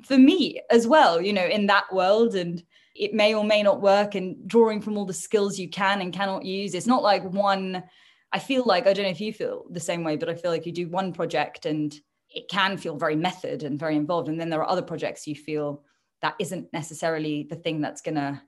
for 0.05 0.17
me 0.17 0.61
as 0.71 0.87
well, 0.87 1.21
you 1.21 1.33
know, 1.33 1.45
in 1.45 1.67
that 1.67 1.93
world. 1.93 2.33
And 2.33 2.63
it 2.95 3.13
may 3.13 3.33
or 3.33 3.43
may 3.43 3.61
not 3.61 3.81
work 3.81 4.15
and 4.15 4.47
drawing 4.47 4.81
from 4.81 4.97
all 4.97 5.05
the 5.05 5.13
skills 5.13 5.59
you 5.59 5.69
can 5.69 6.01
and 6.01 6.13
cannot 6.13 6.45
use. 6.45 6.73
It's 6.73 6.87
not 6.87 7.03
like 7.03 7.23
one, 7.23 7.83
I 8.31 8.39
feel 8.39 8.63
like, 8.65 8.87
I 8.87 8.93
don't 8.93 9.03
know 9.03 9.11
if 9.11 9.21
you 9.21 9.33
feel 9.33 9.65
the 9.69 9.79
same 9.79 10.03
way, 10.03 10.15
but 10.15 10.29
I 10.29 10.35
feel 10.35 10.51
like 10.51 10.65
you 10.65 10.71
do 10.71 10.87
one 10.87 11.13
project 11.13 11.65
and 11.65 11.93
it 12.29 12.47
can 12.49 12.77
feel 12.77 12.95
very 12.95 13.15
method 13.15 13.63
and 13.63 13.79
very 13.79 13.95
involved. 13.95 14.29
And 14.29 14.39
then 14.39 14.49
there 14.49 14.61
are 14.61 14.69
other 14.69 14.81
projects 14.81 15.27
you 15.27 15.35
feel 15.35 15.83
that 16.21 16.35
isn't 16.39 16.71
necessarily 16.73 17.47
the 17.49 17.55
thing 17.55 17.81
that's 17.81 18.01
going 18.01 18.15
to 18.15 18.41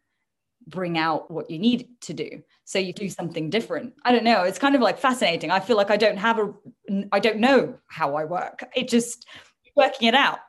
bring 0.68 0.98
out 0.98 1.32
what 1.32 1.50
you 1.50 1.60
need 1.60 1.90
to 2.02 2.14
do. 2.14 2.44
So 2.66 2.80
you 2.80 2.94
do 2.94 3.10
something 3.10 3.50
different. 3.50 3.94
I 4.06 4.12
don't 4.12 4.24
know. 4.24 4.44
It's 4.44 4.60
kind 4.60 4.76
of 4.76 4.82
like 4.82 5.00
fascinating. 5.00 5.52
I 5.52 5.60
feel 5.60 5.78
like 5.78 5.92
i 5.92 5.98
don't 5.98 6.18
have 6.18 6.40
a 6.40 6.54
i 7.12 7.20
don't 7.20 7.40
know 7.40 7.80
how 7.88 8.16
i 8.16 8.26
work. 8.26 8.64
It 8.76 8.88
just 8.88 9.26
working 9.76 10.08
it 10.08 10.16
out. 10.16 10.40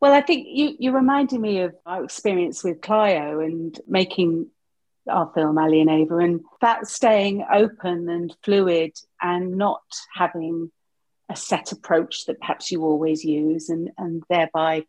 Well 0.00 0.12
i 0.12 0.20
think 0.20 0.46
you 0.48 0.76
you 0.78 0.92
reminded 0.92 1.40
me 1.40 1.60
of 1.62 1.74
our 1.86 2.04
experience 2.04 2.62
with 2.64 2.80
clio 2.80 3.40
and 3.40 3.78
making 3.86 4.48
our 5.08 5.30
film 5.34 5.58
ali 5.58 5.80
and 5.80 5.90
ava 5.90 6.16
and 6.18 6.40
that 6.60 6.86
staying 6.86 7.44
open 7.52 8.08
and 8.08 8.36
fluid 8.44 8.92
and 9.20 9.56
not 9.56 9.82
having 10.14 10.70
a 11.28 11.36
set 11.36 11.72
approach 11.72 12.26
that 12.26 12.40
perhaps 12.40 12.70
you 12.70 12.84
always 12.84 13.24
use 13.24 13.68
and 13.68 13.90
and 13.98 14.22
thereby 14.28 14.84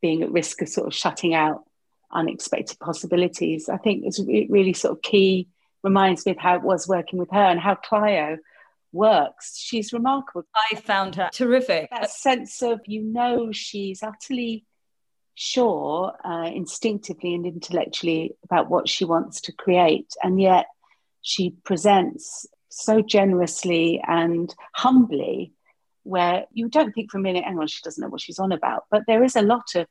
being 0.00 0.22
at 0.22 0.32
risk 0.32 0.62
of 0.62 0.68
sort 0.68 0.86
of 0.86 0.94
shutting 0.94 1.34
out 1.34 1.64
unexpected 2.12 2.78
possibilities. 2.78 3.68
I 3.68 3.76
think 3.76 4.04
it's 4.04 4.20
really 4.20 4.72
sort 4.72 4.96
of 4.96 5.02
key, 5.02 5.48
reminds 5.82 6.24
me 6.24 6.32
of 6.32 6.38
how 6.38 6.56
it 6.56 6.62
was 6.62 6.88
working 6.88 7.18
with 7.18 7.30
her 7.30 7.42
and 7.42 7.60
how 7.60 7.74
Clio 7.74 8.38
works. 8.92 9.58
She's 9.58 9.92
remarkable. 9.92 10.46
I 10.72 10.76
found 10.76 11.16
her 11.16 11.30
terrific. 11.32 11.90
That 11.90 12.10
sense 12.10 12.62
of, 12.62 12.80
you 12.86 13.02
know, 13.02 13.52
she's 13.52 14.02
utterly 14.02 14.64
sure 15.34 16.14
uh, 16.24 16.50
instinctively 16.52 17.34
and 17.34 17.46
intellectually 17.46 18.34
about 18.44 18.68
what 18.68 18.88
she 18.88 19.04
wants 19.04 19.42
to 19.42 19.52
create. 19.52 20.12
And 20.22 20.40
yet 20.40 20.66
she 21.20 21.50
presents 21.64 22.46
so 22.70 23.02
generously 23.02 24.02
and 24.06 24.54
humbly 24.72 25.52
where 26.08 26.46
you 26.52 26.68
don't 26.68 26.92
think 26.92 27.10
for 27.10 27.18
a 27.18 27.20
minute, 27.20 27.44
hang 27.44 27.58
on, 27.58 27.66
she 27.66 27.82
doesn't 27.82 28.00
know 28.00 28.08
what 28.08 28.20
she's 28.20 28.38
on 28.38 28.52
about. 28.52 28.84
But 28.90 29.02
there 29.06 29.22
is 29.22 29.36
a 29.36 29.42
lot 29.42 29.74
of 29.74 29.86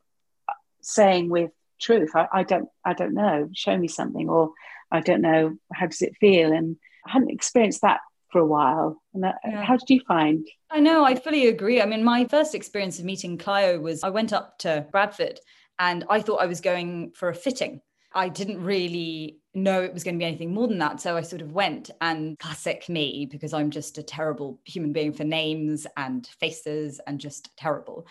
saying 0.82 1.30
with 1.30 1.52
truth. 1.80 2.12
I, 2.16 2.28
I 2.34 2.44
don't 2.44 2.70
I 2.84 2.94
don't 2.94 3.14
know. 3.14 3.50
Show 3.54 3.78
me 3.78 3.88
something, 3.88 4.28
or 4.28 4.52
I 4.92 5.02
don't 5.02 5.22
know. 5.22 5.58
How 5.74 5.86
does 5.86 6.02
it 6.02 6.18
feel? 6.20 6.52
And 6.52 6.78
I 7.06 7.12
hadn't 7.12 7.32
experienced 7.32 7.82
that 7.82 8.00
for 8.32 8.42
a 8.42 8.46
while. 8.46 9.02
And 9.14 9.24
that, 9.24 9.36
yeah. 9.46 9.64
how 9.64 9.78
did 9.78 9.90
you 9.90 10.02
find? 10.08 10.46
I 10.70 10.80
know. 10.80 11.06
I 11.06 11.16
fully 11.16 11.48
agree. 11.48 11.82
I 11.82 11.86
mean, 11.86 12.04
my 12.04 12.26
first 12.26 12.56
experience 12.56 13.00
of 13.00 13.06
meeting 13.06 13.38
Clio 13.38 13.80
was 13.80 14.04
I 14.04 14.10
went 14.10 14.34
up 14.34 14.58
to 14.60 14.88
Bradford, 14.92 15.40
and 15.80 16.04
I 16.10 16.22
thought 16.22 16.42
I 16.42 16.48
was 16.48 16.62
going 16.62 17.12
for 17.12 17.30
a 17.30 17.36
fitting. 17.36 17.82
I 18.14 18.30
didn't 18.30 18.64
really 18.64 19.40
know 19.54 19.82
it 19.82 19.94
was 19.94 20.04
going 20.04 20.16
to 20.16 20.20
be 20.20 20.26
anything 20.26 20.54
more 20.54 20.68
than 20.68 20.78
that. 20.80 21.02
So 21.02 21.18
I 21.18 21.22
sort 21.22 21.42
of 21.42 21.52
went 21.52 21.92
and 22.02 22.38
classic 22.40 22.88
me 22.90 23.28
because 23.30 23.54
I'm 23.54 23.70
just 23.70 23.98
a 23.98 24.04
terrible 24.04 24.60
human 24.66 24.94
being 24.94 25.14
for 25.14 25.24
names 25.24 25.86
and 25.98 26.28
faces 26.40 27.02
and 27.08 27.20
just 27.20 27.56
terrible. 27.58 28.08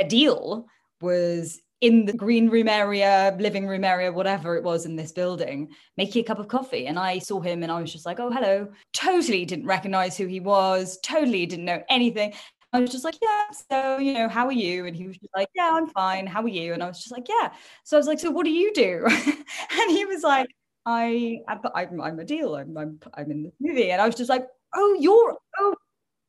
Adil 0.00 0.64
was 1.00 1.60
in 1.80 2.04
the 2.04 2.12
green 2.12 2.48
room 2.48 2.68
area, 2.68 3.36
living 3.38 3.66
room 3.66 3.84
area, 3.84 4.12
whatever 4.12 4.56
it 4.56 4.64
was 4.64 4.84
in 4.84 4.96
this 4.96 5.12
building, 5.12 5.68
making 5.96 6.24
a 6.24 6.26
cup 6.26 6.40
of 6.40 6.48
coffee. 6.48 6.86
And 6.86 6.98
I 6.98 7.20
saw 7.20 7.40
him 7.40 7.62
and 7.62 7.70
I 7.70 7.80
was 7.80 7.92
just 7.92 8.04
like, 8.04 8.18
oh, 8.18 8.30
hello. 8.30 8.68
Totally 8.92 9.44
didn't 9.44 9.66
recognize 9.66 10.16
who 10.16 10.26
he 10.26 10.40
was, 10.40 10.98
totally 11.02 11.46
didn't 11.46 11.64
know 11.64 11.82
anything. 11.88 12.34
I 12.72 12.80
was 12.80 12.90
just 12.90 13.04
like, 13.04 13.16
yeah, 13.22 13.44
so, 13.70 13.98
you 13.98 14.12
know, 14.12 14.28
how 14.28 14.46
are 14.46 14.52
you? 14.52 14.84
And 14.86 14.94
he 14.94 15.06
was 15.06 15.16
just 15.16 15.34
like, 15.34 15.48
yeah, 15.54 15.70
I'm 15.72 15.88
fine. 15.88 16.26
How 16.26 16.42
are 16.42 16.48
you? 16.48 16.74
And 16.74 16.82
I 16.82 16.86
was 16.86 16.98
just 16.98 17.12
like, 17.12 17.26
yeah. 17.28 17.52
So 17.84 17.96
I 17.96 17.98
was 17.98 18.06
like, 18.06 18.20
so 18.20 18.30
what 18.30 18.44
do 18.44 18.50
you 18.50 18.72
do? 18.74 19.04
and 19.08 19.90
he 19.90 20.04
was 20.04 20.22
like, 20.22 20.48
I, 20.84 21.40
I'm, 21.48 21.60
I'm 22.00 22.18
Adil. 22.18 22.60
I'm, 22.60 22.76
I'm, 22.76 23.00
I'm 23.14 23.30
in 23.30 23.44
this 23.44 23.54
movie. 23.60 23.90
And 23.90 24.02
I 24.02 24.06
was 24.06 24.14
just 24.14 24.28
like, 24.28 24.46
oh, 24.74 24.96
you're, 25.00 25.38
oh, 25.58 25.74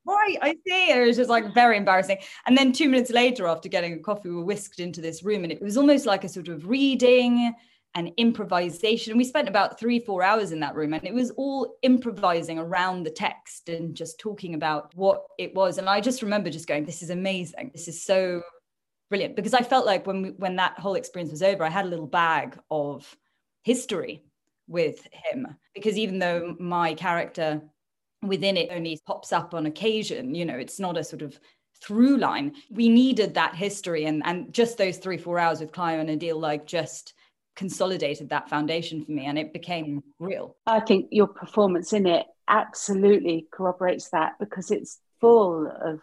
right, 0.06 0.38
I 0.42 0.56
see. 0.66 0.92
And 0.92 1.02
it 1.02 1.08
was 1.08 1.18
just 1.18 1.30
like 1.30 1.54
very 1.54 1.76
embarrassing. 1.76 2.20
And 2.48 2.58
then 2.58 2.72
two 2.72 2.88
minutes 2.88 3.12
later, 3.12 3.46
after 3.48 3.68
getting 3.68 3.94
a 3.94 4.00
coffee, 4.00 4.30
we 4.30 4.36
were 4.36 4.46
whisked 4.46 4.80
into 4.80 5.02
this 5.02 5.24
room 5.24 5.44
and 5.44 5.52
it 5.52 5.62
was 5.62 5.78
almost 5.78 6.06
like 6.06 6.24
a 6.24 6.30
sort 6.30 6.48
of 6.48 6.68
reading 6.68 7.54
and 7.96 8.12
improvisation. 8.18 9.18
We 9.18 9.24
spent 9.24 9.50
about 9.50 9.80
three, 9.80 10.00
four 10.00 10.24
hours 10.24 10.52
in 10.52 10.60
that 10.60 10.76
room 10.76 10.94
and 10.94 11.06
it 11.06 11.14
was 11.14 11.32
all 11.32 11.76
improvising 11.82 12.60
around 12.60 13.04
the 13.04 13.10
text 13.10 13.70
and 13.70 13.96
just 13.96 14.20
talking 14.20 14.54
about 14.54 14.94
what 14.96 15.24
it 15.38 15.56
was. 15.56 15.78
And 15.78 15.90
I 15.90 16.00
just 16.00 16.22
remember 16.22 16.50
just 16.50 16.68
going, 16.68 16.86
this 16.86 17.02
is 17.02 17.10
amazing. 17.10 17.72
This 17.74 17.88
is 17.88 18.04
so 18.04 18.44
brilliant. 19.10 19.36
Because 19.36 19.54
I 19.54 19.64
felt 19.64 19.86
like 19.86 20.06
when 20.06 20.22
we, 20.22 20.30
when 20.32 20.56
that 20.58 20.80
whole 20.80 20.96
experience 20.96 21.32
was 21.32 21.42
over, 21.42 21.64
I 21.64 21.70
had 21.70 21.86
a 21.86 21.90
little 21.90 22.08
bag 22.08 22.58
of 22.70 23.16
history 23.64 24.24
with 24.68 25.08
him. 25.12 25.48
Because 25.74 25.98
even 25.98 26.20
though 26.20 26.56
my 26.60 26.94
character 26.94 27.62
within 28.22 28.58
it 28.58 28.70
only 28.72 29.00
pops 29.06 29.32
up 29.32 29.54
on 29.54 29.66
occasion 29.66 30.36
you 30.36 30.46
know 30.46 30.58
it's 30.58 30.80
not 30.80 30.98
a 30.98 31.04
sort 31.04 31.22
of 31.22 31.40
through 31.82 32.18
line 32.18 32.54
we 32.70 32.90
needed 32.90 33.34
that 33.34 33.56
history 33.56 34.06
and 34.06 34.22
and 34.26 34.54
just 34.54 34.78
those 34.78 34.98
three 34.98 35.18
four 35.18 35.40
hours 35.40 35.62
with 35.62 35.72
clio 35.72 36.00
and 36.00 36.10
Adil 36.10 36.40
like 36.40 36.66
just 36.66 37.14
consolidated 37.60 38.30
that 38.30 38.50
foundation 38.50 39.04
for 39.04 39.12
me 39.12 39.26
and 39.26 39.38
it 39.38 39.52
became 39.52 40.02
real 40.18 40.56
i 40.66 40.80
think 40.80 41.08
your 41.12 41.28
performance 41.28 41.92
in 41.92 42.08
it 42.08 42.26
absolutely 42.48 43.46
corroborates 43.52 44.10
that 44.12 44.32
because 44.40 44.72
it's 44.72 45.00
full 45.20 45.68
of 45.68 46.00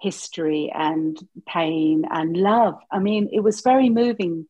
history 0.00 0.72
and 0.74 1.18
pain 1.46 2.06
and 2.10 2.34
love 2.34 2.78
i 2.90 2.98
mean 2.98 3.28
it 3.30 3.40
was 3.40 3.60
very 3.60 3.90
moving 3.90 4.46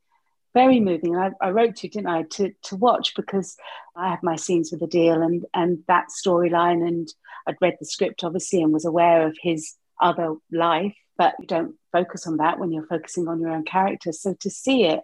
very 0.54 0.80
moving. 0.80 1.14
I, 1.14 1.32
I, 1.42 1.50
wrote 1.50 1.76
to, 1.76 1.88
didn't 1.88 2.06
I, 2.06 2.22
to 2.37 2.50
to 2.68 2.76
watch 2.76 3.14
because 3.14 3.59
I 3.94 4.09
have 4.09 4.22
my 4.22 4.37
scenes 4.37 4.72
with 4.72 4.80
Adil 4.80 5.22
and 5.22 5.44
and 5.52 5.80
that 5.87 6.06
storyline, 6.09 6.80
and 6.88 7.06
I'd 7.46 7.61
read 7.61 7.76
the 7.78 7.85
script 7.85 8.24
obviously 8.24 8.62
and 8.62 8.72
was 8.72 8.87
aware 8.87 9.26
of 9.26 9.37
his 9.38 9.74
other 10.00 10.37
life, 10.50 10.96
but 11.18 11.35
you 11.40 11.46
don't 11.46 11.74
focus 11.92 12.26
on 12.26 12.38
that 12.38 12.59
when 12.59 12.72
you're 12.72 12.87
focusing 12.87 13.28
on 13.28 13.38
your 13.38 13.50
own 13.50 13.64
character. 13.64 14.12
So 14.12 14.35
to 14.40 14.48
see 14.48 14.85
it, 14.85 15.00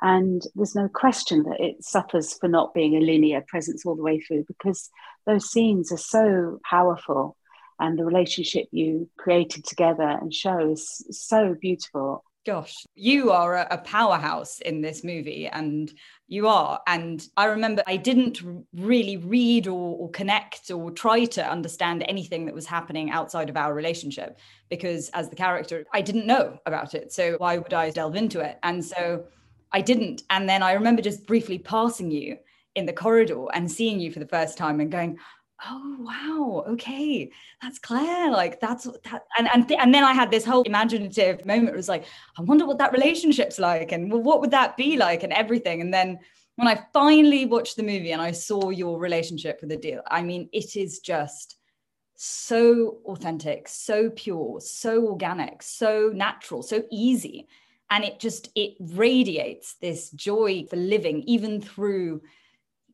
and 0.00 0.42
there's 0.54 0.74
no 0.74 0.88
question 0.88 1.42
that 1.44 1.60
it 1.60 1.82
suffers 1.82 2.34
for 2.34 2.48
not 2.48 2.74
being 2.74 2.96
a 2.96 3.00
linear 3.00 3.42
presence 3.46 3.84
all 3.84 3.96
the 3.96 4.02
way 4.02 4.20
through 4.20 4.44
because 4.46 4.90
those 5.26 5.50
scenes 5.50 5.90
are 5.92 5.98
so 5.98 6.60
powerful 6.68 7.36
and 7.80 7.98
the 7.98 8.04
relationship 8.04 8.66
you 8.70 9.08
created 9.16 9.64
together 9.64 10.08
and 10.20 10.32
show 10.32 10.70
is 10.70 11.04
so 11.10 11.54
beautiful 11.60 12.24
gosh, 12.48 12.86
you 12.94 13.30
are 13.30 13.56
a, 13.56 13.76
powerhouse 13.76 14.58
in 14.60 14.80
this 14.80 15.04
movie, 15.04 15.46
and 15.46 15.92
you 16.28 16.48
are. 16.48 16.80
And 16.86 17.22
I 17.36 17.44
remember 17.44 17.82
I 17.86 17.98
didn't 17.98 18.40
really 18.72 19.18
read 19.18 19.66
or, 19.66 19.98
or, 19.98 20.10
connect 20.12 20.70
or 20.70 20.90
try 20.90 21.26
to 21.26 21.46
understand 21.46 22.06
anything 22.08 22.46
that 22.46 22.54
was 22.54 22.64
happening 22.64 23.10
outside 23.10 23.50
of 23.50 23.58
our 23.58 23.74
relationship 23.74 24.38
because, 24.70 25.10
as 25.10 25.28
the 25.28 25.36
character, 25.36 25.84
I 25.92 26.00
didn't 26.00 26.26
know 26.26 26.58
about 26.64 26.94
it. 26.94 27.12
So 27.12 27.36
why 27.36 27.58
would 27.58 27.74
I 27.74 27.90
delve 27.90 28.16
into 28.16 28.40
it? 28.40 28.58
And 28.62 28.82
so 28.82 29.26
I 29.72 29.80
didn't. 29.80 30.22
And 30.30 30.48
then 30.48 30.62
I 30.62 30.72
remember 30.72 31.02
just 31.02 31.26
briefly 31.26 31.58
passing 31.58 32.10
you 32.10 32.38
in 32.74 32.86
the 32.86 32.92
corridor 32.92 33.46
and 33.52 33.70
seeing 33.70 34.00
you 34.00 34.12
for 34.12 34.18
the 34.18 34.26
first 34.26 34.56
time 34.56 34.80
and 34.80 34.90
going, 34.90 35.18
oh 35.68 35.96
wow 35.98 36.64
okay 36.68 37.28
that's 37.60 37.80
claire 37.80 38.30
like 38.30 38.60
that's 38.60 38.84
that 38.84 39.24
and 39.36 39.48
and, 39.52 39.66
th- 39.66 39.80
and 39.82 39.92
then 39.92 40.04
i 40.04 40.12
had 40.12 40.30
this 40.30 40.44
whole 40.44 40.62
imaginative 40.62 41.44
moment. 41.44 41.70
It 41.70 41.74
was 41.74 41.88
like 41.88 42.04
i 42.38 42.42
wonder 42.42 42.64
what 42.64 42.78
that 42.78 42.92
relationship's 42.92 43.58
like 43.58 43.90
and 43.90 44.10
well, 44.10 44.22
what 44.22 44.40
would 44.40 44.52
that 44.52 44.76
be 44.76 44.96
like 44.96 45.24
and 45.24 45.32
everything. 45.32 45.80
And 45.80 45.92
then 45.92 46.20
when 46.58 46.68
i 46.68 46.84
finally 46.92 47.46
watched 47.46 47.76
the 47.76 47.82
movie 47.82 48.12
and 48.12 48.22
i 48.22 48.32
saw 48.32 48.70
your 48.70 48.98
relationship 48.98 49.60
with 49.60 49.70
Adil 49.70 50.00
i 50.10 50.22
mean 50.22 50.48
it 50.52 50.76
is 50.76 50.98
just 50.98 51.56
so 52.14 52.98
authentic 53.06 53.68
so 53.68 54.10
pure 54.10 54.60
so 54.60 55.06
organic 55.06 55.62
so 55.62 56.10
natural 56.12 56.62
so 56.64 56.82
easy 56.90 57.46
and 57.90 58.04
it 58.04 58.20
just 58.20 58.50
it 58.54 58.74
radiates 58.80 59.74
this 59.80 60.10
joy 60.10 60.66
for 60.68 60.76
living 60.76 61.22
even 61.26 61.60
through 61.60 62.22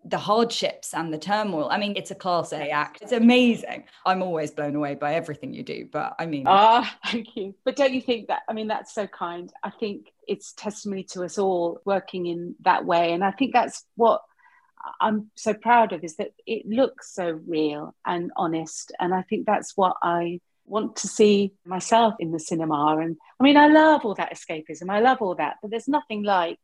the 0.04 0.18
hardships 0.18 0.92
and 0.92 1.12
the 1.12 1.18
turmoil. 1.18 1.68
I 1.70 1.78
mean, 1.78 1.94
it's 1.96 2.10
a 2.10 2.14
class 2.14 2.52
A 2.52 2.68
act. 2.68 3.00
It's 3.00 3.12
amazing. 3.12 3.84
I'm 4.04 4.22
always 4.22 4.50
blown 4.50 4.76
away 4.76 4.94
by 4.96 5.14
everything 5.14 5.54
you 5.54 5.62
do. 5.62 5.88
But 5.90 6.14
I 6.18 6.26
mean, 6.26 6.44
ah, 6.46 6.84
oh, 6.84 7.10
thank 7.10 7.34
you. 7.36 7.54
But 7.64 7.76
don't 7.76 7.94
you 7.94 8.02
think 8.02 8.28
that? 8.28 8.42
I 8.48 8.52
mean, 8.52 8.68
that's 8.68 8.94
so 8.94 9.06
kind. 9.06 9.50
I 9.62 9.70
think 9.70 10.12
it's 10.28 10.52
testimony 10.52 11.04
to 11.04 11.24
us 11.24 11.38
all 11.38 11.80
working 11.84 12.26
in 12.26 12.54
that 12.60 12.84
way, 12.84 13.12
and 13.12 13.24
I 13.24 13.30
think 13.30 13.54
that's 13.54 13.84
what 13.96 14.20
I'm 15.00 15.30
so 15.34 15.54
proud 15.54 15.92
of 15.92 16.04
is 16.04 16.16
that 16.16 16.32
it 16.46 16.66
looks 16.66 17.14
so 17.14 17.40
real 17.46 17.94
and 18.04 18.30
honest, 18.36 18.92
and 19.00 19.14
I 19.14 19.22
think 19.22 19.46
that's 19.46 19.74
what 19.76 19.96
I 20.02 20.40
want 20.66 20.96
to 20.96 21.08
see 21.08 21.52
myself 21.64 22.14
in 22.18 22.32
the 22.32 22.38
cinema. 22.38 22.96
And 22.98 23.16
I 23.38 23.44
mean, 23.44 23.56
I 23.56 23.68
love 23.68 24.04
all 24.04 24.14
that 24.14 24.32
escapism. 24.34 24.90
I 24.90 25.00
love 25.00 25.18
all 25.20 25.34
that, 25.36 25.56
but 25.60 25.70
there's 25.70 25.88
nothing 25.88 26.22
like 26.22 26.58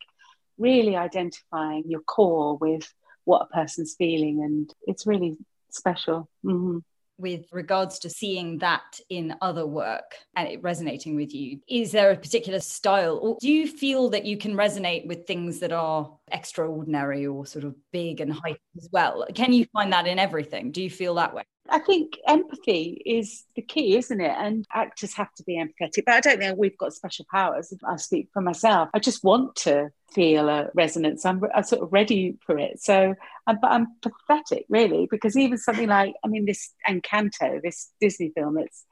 really 0.58 0.96
identifying 0.96 1.84
your 1.86 2.00
core 2.00 2.56
with 2.56 2.92
what 3.24 3.42
a 3.42 3.54
person's 3.54 3.94
feeling. 3.96 4.42
And 4.42 4.72
it's 4.86 5.06
really 5.06 5.36
special. 5.70 6.28
Mm-hmm. 6.44 6.78
With 7.18 7.44
regards 7.52 7.98
to 7.98 8.08
seeing 8.08 8.58
that 8.58 8.98
in 9.10 9.34
other 9.42 9.66
work 9.66 10.14
and 10.34 10.48
it 10.48 10.62
resonating 10.62 11.16
with 11.16 11.34
you, 11.34 11.60
is 11.68 11.92
there 11.92 12.10
a 12.10 12.16
particular 12.16 12.60
style, 12.60 13.18
or 13.20 13.36
do 13.38 13.52
you 13.52 13.68
feel 13.68 14.08
that 14.08 14.24
you 14.24 14.38
can 14.38 14.54
resonate 14.54 15.06
with 15.06 15.26
things 15.26 15.58
that 15.58 15.70
are 15.70 16.10
extraordinary 16.32 17.26
or 17.26 17.44
sort 17.44 17.66
of 17.66 17.74
big 17.92 18.22
and 18.22 18.32
heightened 18.32 18.58
as 18.78 18.88
well. 18.90 19.26
Can 19.34 19.52
you 19.52 19.66
find 19.72 19.92
that 19.92 20.06
in 20.06 20.18
everything? 20.18 20.72
Do 20.72 20.82
you 20.82 20.88
feel 20.88 21.14
that 21.16 21.34
way? 21.34 21.42
I 21.70 21.78
think 21.78 22.18
empathy 22.26 23.00
is 23.06 23.44
the 23.54 23.62
key, 23.62 23.96
isn't 23.96 24.20
it? 24.20 24.34
And 24.36 24.66
actors 24.72 25.14
have 25.14 25.32
to 25.34 25.44
be 25.44 25.56
empathetic, 25.56 26.04
but 26.04 26.14
I 26.14 26.20
don't 26.20 26.38
think 26.38 26.58
we've 26.58 26.76
got 26.76 26.92
special 26.92 27.26
powers. 27.30 27.72
I 27.88 27.96
speak 27.96 28.28
for 28.32 28.42
myself. 28.42 28.88
I 28.92 28.98
just 28.98 29.22
want 29.22 29.54
to 29.56 29.90
feel 30.12 30.48
a 30.48 30.68
resonance. 30.74 31.24
I'm, 31.24 31.40
I'm 31.54 31.62
sort 31.62 31.82
of 31.82 31.92
ready 31.92 32.36
for 32.44 32.58
it. 32.58 32.82
So, 32.82 33.14
I'm, 33.46 33.58
but 33.60 33.70
I'm 33.70 33.86
pathetic, 34.02 34.66
really, 34.68 35.06
because 35.10 35.36
even 35.36 35.58
something 35.58 35.88
like, 35.88 36.14
I 36.24 36.28
mean, 36.28 36.44
this 36.44 36.72
Encanto, 36.88 37.62
this 37.62 37.92
Disney 38.00 38.32
film 38.34 38.56
that's 38.56 38.84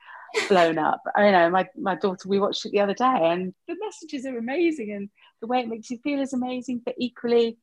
blown 0.48 0.78
up. 0.78 1.02
I 1.16 1.30
know 1.30 1.50
my, 1.50 1.66
my 1.76 1.96
daughter, 1.96 2.28
we 2.28 2.38
watched 2.38 2.64
it 2.64 2.72
the 2.72 2.80
other 2.80 2.94
day, 2.94 3.04
and 3.04 3.54
the 3.66 3.76
messages 3.80 4.24
are 4.26 4.38
amazing, 4.38 4.92
and 4.92 5.08
the 5.40 5.46
way 5.46 5.60
it 5.60 5.68
makes 5.68 5.90
you 5.90 5.98
feel 5.98 6.20
is 6.20 6.32
amazing, 6.32 6.82
but 6.84 6.94
equally, 6.98 7.58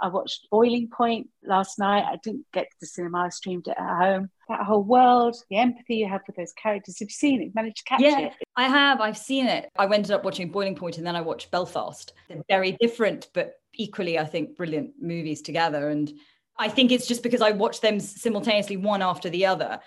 I 0.00 0.08
watched 0.08 0.48
Boiling 0.50 0.88
Point 0.88 1.28
last 1.42 1.78
night. 1.78 2.04
I 2.04 2.16
didn't 2.22 2.46
get 2.52 2.64
to 2.64 2.76
the 2.80 2.86
cinema, 2.86 3.24
I 3.24 3.28
streamed 3.30 3.68
it 3.68 3.76
at 3.78 3.98
home. 3.98 4.30
That 4.48 4.60
whole 4.60 4.82
world, 4.82 5.36
the 5.50 5.56
empathy 5.56 5.96
you 5.96 6.08
have 6.08 6.22
for 6.24 6.32
those 6.36 6.52
characters. 6.52 6.98
Have 6.98 7.08
you 7.08 7.14
seen 7.14 7.42
it? 7.42 7.54
Managed 7.54 7.78
to 7.78 7.84
catch 7.84 8.00
yeah, 8.00 8.18
it? 8.20 8.32
I 8.56 8.68
have. 8.68 9.00
I've 9.00 9.18
seen 9.18 9.46
it. 9.46 9.70
I 9.76 9.84
ended 9.86 10.12
up 10.12 10.24
watching 10.24 10.50
Boiling 10.50 10.76
Point 10.76 10.98
and 10.98 11.06
then 11.06 11.16
I 11.16 11.20
watched 11.20 11.50
Belfast. 11.50 12.12
They're 12.28 12.42
very 12.48 12.72
different, 12.80 13.28
but 13.34 13.54
equally, 13.74 14.18
I 14.18 14.24
think, 14.24 14.56
brilliant 14.56 14.92
movies 15.00 15.42
together. 15.42 15.88
And 15.88 16.12
I 16.58 16.68
think 16.68 16.92
it's 16.92 17.06
just 17.06 17.22
because 17.22 17.42
I 17.42 17.50
watched 17.50 17.82
them 17.82 17.98
simultaneously, 17.98 18.76
one 18.76 19.02
after 19.02 19.28
the 19.30 19.46
other. 19.46 19.80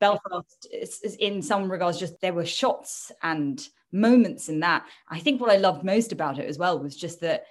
Belfast 0.00 0.66
is, 0.72 1.00
is 1.02 1.16
in 1.16 1.42
some 1.42 1.70
regards 1.70 1.98
just 1.98 2.20
there 2.20 2.34
were 2.34 2.46
shots 2.46 3.10
and 3.22 3.66
moments 3.92 4.48
in 4.48 4.60
that. 4.60 4.84
I 5.08 5.20
think 5.20 5.40
what 5.40 5.50
I 5.50 5.56
loved 5.56 5.84
most 5.84 6.12
about 6.12 6.38
it 6.38 6.48
as 6.48 6.58
well 6.58 6.78
was 6.78 6.96
just 6.96 7.20
that 7.20 7.44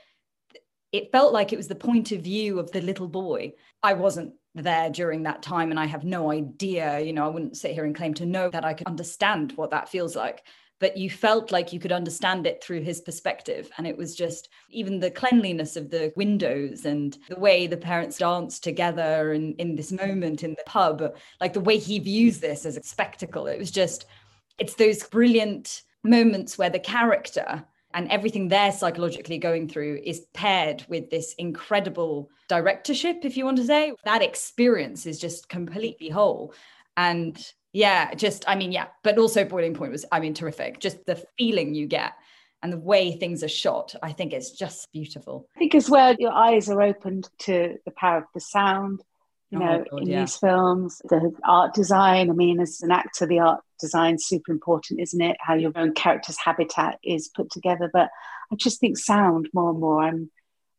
it 0.93 1.11
felt 1.11 1.33
like 1.33 1.51
it 1.51 1.57
was 1.57 1.67
the 1.67 1.75
point 1.75 2.11
of 2.11 2.21
view 2.21 2.59
of 2.59 2.71
the 2.71 2.81
little 2.81 3.07
boy. 3.07 3.53
I 3.81 3.93
wasn't 3.93 4.33
there 4.53 4.91
during 4.91 5.23
that 5.23 5.41
time 5.41 5.71
and 5.71 5.79
I 5.79 5.87
have 5.87 6.03
no 6.03 6.31
idea, 6.31 6.99
you 6.99 7.11
know, 7.11 7.25
I 7.25 7.29
wouldn't 7.29 7.57
sit 7.57 7.71
here 7.71 7.85
and 7.85 7.95
claim 7.95 8.13
to 8.13 8.27
know 8.27 8.49
that 8.51 8.63
I 8.63 8.75
could 8.75 8.87
understand 8.87 9.53
what 9.55 9.71
that 9.71 9.89
feels 9.89 10.15
like. 10.15 10.43
But 10.79 10.95
you 10.95 11.09
felt 11.09 11.51
like 11.51 11.73
you 11.73 11.79
could 11.79 11.91
understand 11.91 12.45
it 12.45 12.63
through 12.63 12.81
his 12.81 13.01
perspective. 13.01 13.71
And 13.77 13.87
it 13.87 13.97
was 13.97 14.15
just 14.15 14.49
even 14.69 14.99
the 14.99 15.09
cleanliness 15.09 15.75
of 15.75 15.89
the 15.89 16.13
windows 16.15 16.85
and 16.85 17.17
the 17.27 17.39
way 17.39 17.65
the 17.65 17.77
parents 17.77 18.17
dance 18.19 18.59
together 18.59 19.33
in, 19.33 19.53
in 19.53 19.75
this 19.75 19.91
moment 19.91 20.43
in 20.43 20.51
the 20.51 20.63
pub, 20.67 21.15
like 21.41 21.53
the 21.53 21.59
way 21.59 21.77
he 21.77 21.97
views 21.97 22.39
this 22.39 22.67
as 22.67 22.77
a 22.77 22.83
spectacle. 22.83 23.47
It 23.47 23.57
was 23.57 23.71
just, 23.71 24.05
it's 24.59 24.75
those 24.75 25.03
brilliant 25.03 25.81
moments 26.03 26.57
where 26.57 26.69
the 26.69 26.79
character 26.79 27.65
and 27.93 28.09
everything 28.09 28.47
they're 28.47 28.71
psychologically 28.71 29.37
going 29.37 29.67
through 29.67 29.99
is 30.03 30.25
paired 30.33 30.85
with 30.89 31.09
this 31.09 31.33
incredible 31.35 32.29
directorship 32.47 33.17
if 33.23 33.37
you 33.37 33.45
want 33.45 33.57
to 33.57 33.65
say 33.65 33.93
that 34.05 34.21
experience 34.21 35.05
is 35.05 35.19
just 35.19 35.49
completely 35.49 36.09
whole 36.09 36.53
and 36.97 37.53
yeah 37.71 38.13
just 38.13 38.43
i 38.47 38.55
mean 38.55 38.71
yeah 38.71 38.87
but 39.03 39.17
also 39.17 39.43
boiling 39.43 39.73
point 39.73 39.91
was 39.91 40.05
i 40.11 40.19
mean 40.19 40.33
terrific 40.33 40.79
just 40.79 41.05
the 41.05 41.23
feeling 41.37 41.73
you 41.73 41.87
get 41.87 42.13
and 42.61 42.71
the 42.71 42.77
way 42.77 43.11
things 43.11 43.43
are 43.43 43.49
shot 43.49 43.95
i 44.03 44.11
think 44.11 44.33
it's 44.33 44.51
just 44.51 44.91
beautiful 44.91 45.47
i 45.55 45.59
think 45.59 45.75
as 45.75 45.89
well 45.89 46.15
your 46.19 46.31
eyes 46.31 46.69
are 46.69 46.81
opened 46.81 47.29
to 47.39 47.77
the 47.85 47.91
power 47.91 48.17
of 48.17 48.25
the 48.33 48.41
sound 48.41 49.01
you 49.53 49.61
oh 49.61 49.65
know, 49.65 49.85
God, 49.91 50.01
in 50.01 50.07
yeah. 50.07 50.19
these 50.21 50.35
films, 50.35 51.01
the 51.09 51.31
art 51.47 51.75
design. 51.75 52.31
I 52.31 52.33
mean, 52.33 52.59
as 52.59 52.81
an 52.81 52.91
actor, 52.91 53.27
the 53.27 53.39
art 53.39 53.61
design 53.83 54.17
super 54.17 54.51
important, 54.53 55.01
isn't 55.01 55.21
it? 55.21 55.35
How 55.41 55.55
your 55.55 55.73
own 55.75 55.93
character's 55.93 56.37
habitat 56.37 56.99
is 57.03 57.27
put 57.27 57.51
together. 57.51 57.89
But 57.91 58.09
I 58.51 58.55
just 58.55 58.79
think 58.79 58.97
sound 58.97 59.49
more 59.53 59.71
and 59.71 59.79
more. 59.79 60.01
I'm 60.01 60.31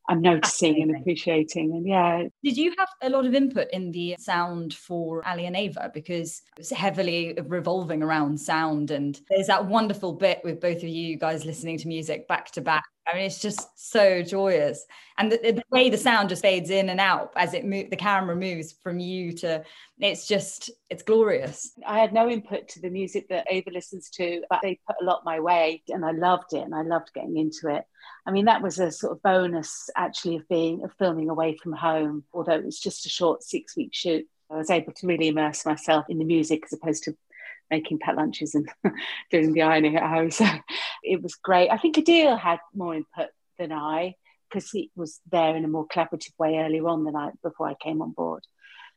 I'm 0.09 0.21
noticing 0.21 0.83
and 0.83 0.97
appreciating. 0.97 1.73
And 1.73 1.87
yeah. 1.87 2.25
Did 2.43 2.57
you 2.57 2.75
have 2.79 2.89
a 3.03 3.09
lot 3.09 3.27
of 3.27 3.35
input 3.35 3.69
in 3.73 3.91
the 3.91 4.17
sound 4.19 4.75
for 4.75 5.27
Ali 5.27 5.47
and 5.47 5.57
Ava? 5.57 5.91
Because 5.93 6.43
it's 6.59 6.71
heavily 6.71 7.39
revolving 7.47 8.03
around 8.03 8.39
sound. 8.39 8.91
And 8.91 9.19
there's 9.31 9.47
that 9.47 9.67
wonderful 9.67 10.13
bit 10.13 10.41
with 10.45 10.61
both 10.61 10.79
of 10.79 10.89
you 10.89 11.17
guys 11.19 11.47
listening 11.47 11.79
to 11.79 11.89
music 11.89 12.29
back 12.29 12.51
to 12.53 12.61
back. 12.61 12.85
I 13.07 13.15
mean, 13.15 13.27
it's 13.27 13.41
just 13.41 13.69
so 13.77 14.23
joyous. 14.23 14.87
And 15.19 15.31
the, 15.31 15.37
the 15.37 15.63
way 15.71 15.91
the 15.91 15.99
sound 15.99 16.31
just 16.31 16.43
fades 16.43 16.71
in 16.71 16.89
and 16.89 16.99
out 16.99 17.33
as 17.37 17.53
it 17.53 17.65
mo- 17.65 17.87
the 17.91 17.97
camera 17.97 18.35
moves 18.35 18.73
from 18.83 18.99
you 18.99 19.33
to, 19.35 19.63
it's 19.99 20.27
just, 20.27 20.71
it's 20.89 21.03
glorious. 21.03 21.73
I 21.87 21.99
had 21.99 22.15
no 22.15 22.29
input 22.29 22.69
to 22.71 22.81
the 22.81 22.89
music 22.89 23.29
that 23.29 23.47
Ava 23.51 23.71
listens 23.71 24.09
to, 24.11 24.43
but 24.49 24.61
they 24.63 24.81
put 24.87 24.97
a 25.01 25.05
lot 25.05 25.25
my 25.25 25.39
way 25.39 25.83
and 25.89 26.05
I 26.05 26.13
loved 26.13 26.55
it 26.55 26.63
and 26.63 26.75
I 26.75 26.83
loved 26.83 27.13
getting 27.15 27.37
into 27.37 27.69
it. 27.69 27.85
I 28.27 28.31
mean, 28.31 28.47
that 28.47 28.63
was 28.63 28.79
a 28.79 28.91
sort 28.91 29.13
of 29.13 29.23
bonus 29.23 29.91
actually 29.97 30.37
of 30.37 30.49
being 30.49 30.83
of 30.83 30.93
filming 30.99 31.29
away 31.29 31.59
from 31.63 31.73
home, 31.73 32.25
although 32.33 32.55
it 32.55 32.65
was 32.65 32.81
just 32.81 33.07
a 33.07 33.11
short 33.11 33.43
six 33.43 33.77
week 33.77 33.91
shoot. 33.93 34.27
I 34.51 34.57
was 34.57 34.71
able 34.71 34.93
to 34.93 35.07
really 35.07 35.29
immerse 35.29 35.67
myself 35.67 36.07
in 36.09 36.19
the 36.19 36.25
music 36.25 36.63
as 36.65 36.73
opposed 36.73 37.05
to 37.05 37.17
making 37.71 37.99
pet 37.99 38.17
lunches 38.17 38.55
and 38.55 38.69
doing 39.31 39.53
the 39.53 39.63
ironing 39.63 39.97
at 39.97 40.09
home. 40.09 40.31
So 40.31 40.47
it 41.05 41.23
was 41.23 41.35
great. 41.35 41.71
I 41.71 41.79
think 41.79 41.97
Adil 41.97 42.39
had 42.39 42.59
more 42.75 42.95
input 42.95 43.29
than 43.59 43.73
I 43.73 44.15
because 44.49 44.71
he 44.71 44.91
was 44.95 45.21
there 45.31 45.57
in 45.57 45.65
a 45.65 45.69
more 45.69 45.87
collaborative 45.87 46.33
way 46.39 46.59
earlier 46.59 46.87
on 46.89 47.05
than 47.05 47.17
I 47.17 47.31
before 47.43 47.69
I 47.69 47.75
came 47.75 48.03
on 48.03 48.13
board. 48.13 48.45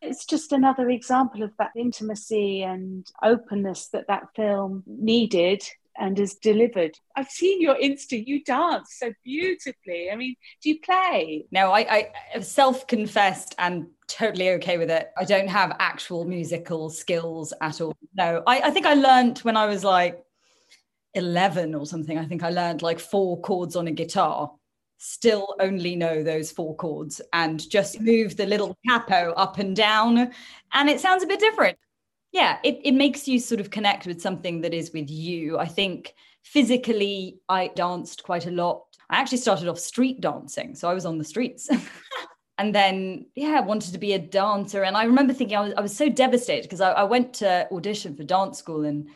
It's 0.02 0.26
just 0.26 0.52
another 0.52 0.90
example 0.90 1.42
of 1.42 1.52
that 1.58 1.72
intimacy 1.76 2.62
and 2.62 3.06
openness 3.24 3.88
that 3.90 4.08
that 4.08 4.28
film 4.36 4.84
needed 4.86 5.64
and 5.98 6.20
is 6.20 6.36
delivered. 6.36 6.96
I've 7.16 7.30
seen 7.30 7.60
your 7.60 7.76
Insta, 7.76 8.24
you 8.26 8.44
dance 8.44 8.96
so 9.00 9.12
beautifully. 9.24 10.12
I 10.12 10.16
mean, 10.16 10.36
do 10.62 10.70
you 10.70 10.80
play? 10.80 11.46
No, 11.52 11.72
I, 11.72 12.12
I 12.36 12.40
self 12.42 12.86
confessed 12.86 13.56
and 13.58 13.88
totally 14.08 14.52
okay 14.52 14.78
with 14.78 14.92
it. 14.92 15.10
I 15.18 15.24
don't 15.24 15.50
have 15.50 15.76
actual 15.80 16.26
musical 16.26 16.92
skills 16.92 17.52
at 17.62 17.82
all. 17.82 17.96
No, 18.16 18.44
I, 18.46 18.62
I 18.66 18.70
think 18.70 18.86
I 18.86 18.94
learned 18.94 19.40
when 19.40 19.58
I 19.58 19.66
was 19.66 19.84
like 19.84 20.24
11 21.18 21.76
or 21.76 21.86
something. 21.86 22.18
I 22.18 22.26
think 22.26 22.44
I 22.44 22.50
learned 22.50 22.82
like 22.82 23.00
four 23.00 23.40
chords 23.42 23.76
on 23.76 23.88
a 23.88 23.92
guitar. 23.92 24.52
Still 25.00 25.56
only 25.60 25.96
know 25.96 26.24
those 26.24 26.52
four 26.52 26.76
chords 26.76 27.22
and 27.34 27.70
just 27.70 28.00
move 28.00 28.38
the 28.38 28.46
little 28.46 28.78
capo 28.88 29.34
up 29.34 29.60
and 29.60 29.76
down. 29.76 30.32
And 30.74 30.90
it 30.90 31.00
sounds 31.00 31.24
a 31.24 31.28
bit 31.28 31.40
different 31.40 31.78
yeah 32.32 32.58
it, 32.64 32.80
it 32.84 32.94
makes 32.94 33.28
you 33.28 33.40
sort 33.40 33.60
of 33.60 33.72
connect 33.72 34.06
with 34.06 34.22
something 34.22 34.62
that 34.62 34.74
is 34.74 34.92
with 34.94 35.10
you 35.10 35.58
i 35.58 35.66
think 35.66 36.14
physically 36.44 37.40
i 37.50 37.68
danced 37.76 38.24
quite 38.24 38.46
a 38.46 38.52
lot 38.52 38.84
i 39.10 39.18
actually 39.18 39.38
started 39.38 39.68
off 39.68 39.80
street 39.80 40.22
dancing 40.22 40.76
so 40.76 40.90
i 40.90 40.94
was 40.94 41.06
on 41.06 41.18
the 41.18 41.24
streets 41.24 41.70
and 42.58 42.76
then 42.76 43.26
yeah 43.36 43.58
i 43.58 43.60
wanted 43.60 43.92
to 43.92 43.98
be 43.98 44.14
a 44.14 44.20
dancer 44.20 44.84
and 44.84 44.98
i 44.98 45.04
remember 45.04 45.34
thinking 45.34 45.58
i 45.58 45.62
was, 45.62 45.74
I 45.78 45.82
was 45.82 45.96
so 45.96 46.10
devastated 46.10 46.64
because 46.64 46.82
I, 46.82 46.92
I 46.92 47.04
went 47.04 47.34
to 47.36 47.68
audition 47.72 48.16
for 48.16 48.24
dance 48.24 48.58
school 48.58 48.86
and 48.86 49.10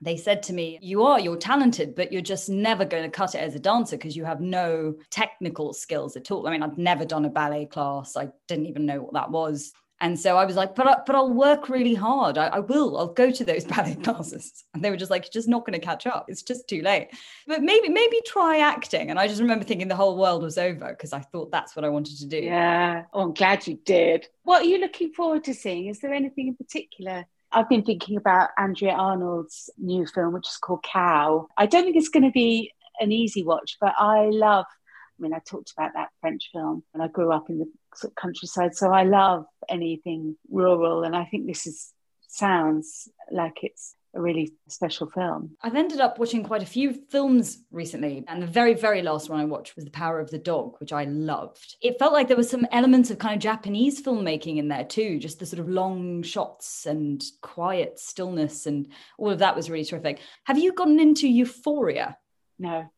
they 0.00 0.16
said 0.16 0.42
to 0.44 0.52
me, 0.52 0.78
You 0.80 1.04
are, 1.04 1.18
you're 1.18 1.36
talented, 1.36 1.94
but 1.94 2.12
you're 2.12 2.22
just 2.22 2.48
never 2.48 2.84
going 2.84 3.04
to 3.04 3.10
cut 3.10 3.34
it 3.34 3.38
as 3.38 3.54
a 3.54 3.60
dancer 3.60 3.96
because 3.96 4.16
you 4.16 4.24
have 4.24 4.40
no 4.40 4.94
technical 5.10 5.72
skills 5.72 6.16
at 6.16 6.30
all. 6.30 6.46
I 6.46 6.52
mean, 6.52 6.62
I'd 6.62 6.78
never 6.78 7.04
done 7.04 7.24
a 7.24 7.30
ballet 7.30 7.66
class, 7.66 8.16
I 8.16 8.28
didn't 8.46 8.66
even 8.66 8.86
know 8.86 9.02
what 9.02 9.14
that 9.14 9.30
was. 9.30 9.72
And 10.00 10.18
so 10.18 10.36
I 10.36 10.44
was 10.44 10.54
like, 10.54 10.76
but, 10.76 10.86
I, 10.86 10.96
but 11.04 11.16
I'll 11.16 11.32
work 11.32 11.68
really 11.68 11.94
hard. 11.94 12.38
I, 12.38 12.46
I, 12.46 12.58
will. 12.60 12.96
I'll 12.96 13.12
go 13.12 13.32
to 13.32 13.44
those 13.44 13.64
ballet 13.64 13.96
classes. 13.96 14.64
And 14.72 14.84
they 14.84 14.90
were 14.90 14.96
just 14.96 15.10
like, 15.10 15.30
just 15.30 15.48
not 15.48 15.66
going 15.66 15.78
to 15.78 15.84
catch 15.84 16.06
up. 16.06 16.26
It's 16.28 16.42
just 16.42 16.68
too 16.68 16.82
late. 16.82 17.08
But 17.48 17.62
maybe, 17.62 17.88
maybe 17.88 18.20
try 18.24 18.58
acting. 18.58 19.10
And 19.10 19.18
I 19.18 19.26
just 19.26 19.40
remember 19.40 19.64
thinking 19.64 19.88
the 19.88 19.96
whole 19.96 20.16
world 20.16 20.42
was 20.42 20.56
over 20.56 20.90
because 20.90 21.12
I 21.12 21.20
thought 21.20 21.50
that's 21.50 21.74
what 21.74 21.84
I 21.84 21.88
wanted 21.88 22.18
to 22.18 22.26
do. 22.26 22.38
Yeah. 22.38 23.04
Oh, 23.12 23.22
I'm 23.22 23.34
glad 23.34 23.66
you 23.66 23.78
did. 23.84 24.28
What 24.44 24.62
are 24.62 24.68
you 24.68 24.78
looking 24.78 25.12
forward 25.12 25.44
to 25.44 25.54
seeing? 25.54 25.86
Is 25.86 25.98
there 25.98 26.12
anything 26.12 26.46
in 26.46 26.54
particular? 26.54 27.26
I've 27.52 27.68
been 27.68 27.82
thinking 27.82 28.16
about 28.16 28.50
Andrea 28.58 28.92
Arnold's 28.92 29.70
new 29.78 30.06
film, 30.06 30.34
which 30.34 30.46
is 30.46 30.56
called 30.56 30.82
Cow. 30.82 31.48
I 31.56 31.66
don't 31.66 31.84
think 31.84 31.96
it's 31.96 32.10
going 32.10 32.24
to 32.24 32.30
be 32.30 32.72
an 33.00 33.12
easy 33.12 33.42
watch, 33.42 33.76
but 33.80 33.94
I 33.98 34.28
love 34.30 34.66
I 35.18 35.22
mean, 35.22 35.34
I 35.34 35.40
talked 35.40 35.72
about 35.76 35.92
that 35.94 36.10
French 36.20 36.50
film 36.52 36.84
and 36.94 37.02
I 37.02 37.08
grew 37.08 37.32
up 37.32 37.50
in 37.50 37.58
the 37.58 38.10
countryside. 38.20 38.76
So 38.76 38.92
I 38.92 39.02
love 39.02 39.46
anything 39.68 40.36
rural. 40.48 41.02
And 41.02 41.16
I 41.16 41.24
think 41.24 41.46
this 41.46 41.66
is 41.66 41.92
sounds 42.28 43.08
like 43.32 43.58
it's 43.62 43.94
a 44.18 44.20
really 44.20 44.52
special 44.66 45.08
film. 45.08 45.56
I've 45.62 45.76
ended 45.76 46.00
up 46.00 46.18
watching 46.18 46.42
quite 46.42 46.62
a 46.62 46.66
few 46.66 46.92
films 46.92 47.62
recently, 47.70 48.24
and 48.26 48.42
the 48.42 48.46
very, 48.46 48.74
very 48.74 49.00
last 49.00 49.30
one 49.30 49.40
I 49.40 49.44
watched 49.44 49.76
was 49.76 49.84
The 49.84 49.90
Power 49.90 50.18
of 50.20 50.30
the 50.30 50.38
Dog, 50.38 50.74
which 50.80 50.92
I 50.92 51.04
loved. 51.04 51.76
It 51.80 51.98
felt 51.98 52.12
like 52.12 52.28
there 52.28 52.36
was 52.36 52.50
some 52.50 52.66
elements 52.72 53.10
of 53.10 53.18
kind 53.18 53.34
of 53.34 53.40
Japanese 53.40 54.02
filmmaking 54.02 54.58
in 54.58 54.68
there 54.68 54.84
too, 54.84 55.18
just 55.18 55.38
the 55.38 55.46
sort 55.46 55.60
of 55.60 55.68
long 55.68 56.22
shots 56.22 56.84
and 56.84 57.22
quiet 57.40 57.98
stillness, 57.98 58.66
and 58.66 58.88
all 59.18 59.30
of 59.30 59.38
that 59.38 59.56
was 59.56 59.70
really 59.70 59.84
terrific. 59.84 60.20
Have 60.44 60.58
you 60.58 60.72
gotten 60.72 61.00
into 61.00 61.28
Euphoria? 61.28 62.18
No 62.58 62.90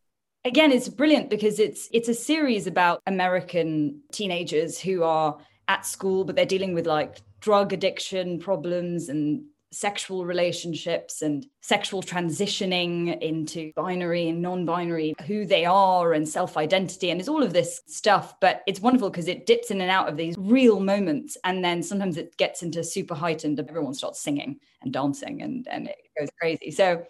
again 0.43 0.71
it's 0.71 0.89
brilliant 0.89 1.29
because 1.29 1.59
it's 1.59 1.87
it's 1.93 2.09
a 2.09 2.15
series 2.15 2.65
about 2.65 2.99
american 3.05 4.01
teenagers 4.11 4.79
who 4.79 5.03
are 5.03 5.37
at 5.67 5.85
school 5.85 6.23
but 6.23 6.35
they're 6.35 6.45
dealing 6.47 6.73
with 6.73 6.87
like 6.87 7.21
drug 7.41 7.73
addiction 7.73 8.39
problems 8.39 9.09
and 9.09 9.43
sexual 9.71 10.25
relationships 10.25 11.21
and 11.21 11.45
sexual 11.61 12.01
transitioning 12.01 13.17
into 13.21 13.71
binary 13.73 14.27
and 14.27 14.41
non-binary 14.41 15.13
who 15.27 15.45
they 15.45 15.63
are 15.63 16.11
and 16.11 16.27
self-identity 16.27 17.09
and 17.09 17.21
it's 17.21 17.29
all 17.29 17.41
of 17.41 17.53
this 17.53 17.81
stuff 17.87 18.37
but 18.41 18.63
it's 18.67 18.81
wonderful 18.81 19.09
because 19.09 19.29
it 19.29 19.45
dips 19.45 19.71
in 19.71 19.79
and 19.79 19.89
out 19.89 20.09
of 20.09 20.17
these 20.17 20.35
real 20.37 20.81
moments 20.81 21.37
and 21.45 21.63
then 21.63 21.81
sometimes 21.81 22.17
it 22.17 22.35
gets 22.35 22.63
into 22.63 22.83
super 22.83 23.15
heightened 23.15 23.59
everyone 23.59 23.93
starts 23.93 24.19
singing 24.19 24.59
and 24.81 24.91
dancing 24.91 25.41
and 25.41 25.67
and 25.69 25.87
it 25.87 25.97
goes 26.19 26.29
crazy. 26.39 26.71
So 26.71 27.05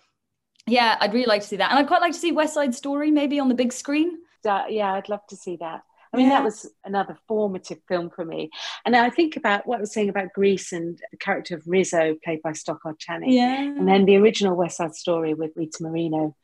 yeah 0.67 0.97
i'd 1.01 1.13
really 1.13 1.25
like 1.25 1.41
to 1.41 1.47
see 1.47 1.57
that. 1.57 1.71
And 1.71 1.79
i'd 1.79 1.87
quite 1.87 2.01
like 2.01 2.13
to 2.13 2.19
see 2.19 2.31
west 2.31 2.53
side 2.53 2.75
story 2.75 3.09
maybe 3.09 3.39
on 3.39 3.49
the 3.49 3.55
big 3.55 3.73
screen. 3.73 4.19
Uh, 4.45 4.63
yeah 4.69 4.93
i'd 4.93 5.09
love 5.09 5.25
to 5.27 5.35
see 5.35 5.55
that 5.57 5.83
I 6.13 6.17
mean, 6.17 6.27
yeah. 6.27 6.33
that 6.33 6.43
was 6.43 6.69
another 6.83 7.17
formative 7.27 7.79
film 7.87 8.09
for 8.09 8.25
me. 8.25 8.49
And 8.85 8.95
I 8.95 9.09
think 9.09 9.37
about 9.37 9.65
what 9.65 9.77
I 9.77 9.81
was 9.81 9.93
saying 9.93 10.09
about 10.09 10.33
Grease 10.33 10.73
and 10.73 10.99
the 11.11 11.17
character 11.17 11.55
of 11.55 11.63
Rizzo, 11.65 12.15
played 12.23 12.41
by 12.41 12.51
Stockard 12.51 12.99
Channing. 12.99 13.31
Yeah. 13.31 13.61
And 13.61 13.87
then 13.87 14.05
the 14.05 14.17
original 14.17 14.55
West 14.55 14.77
Side 14.77 14.95
Story 14.95 15.33
with 15.33 15.51
Rita 15.55 15.77
Moreno, 15.81 16.35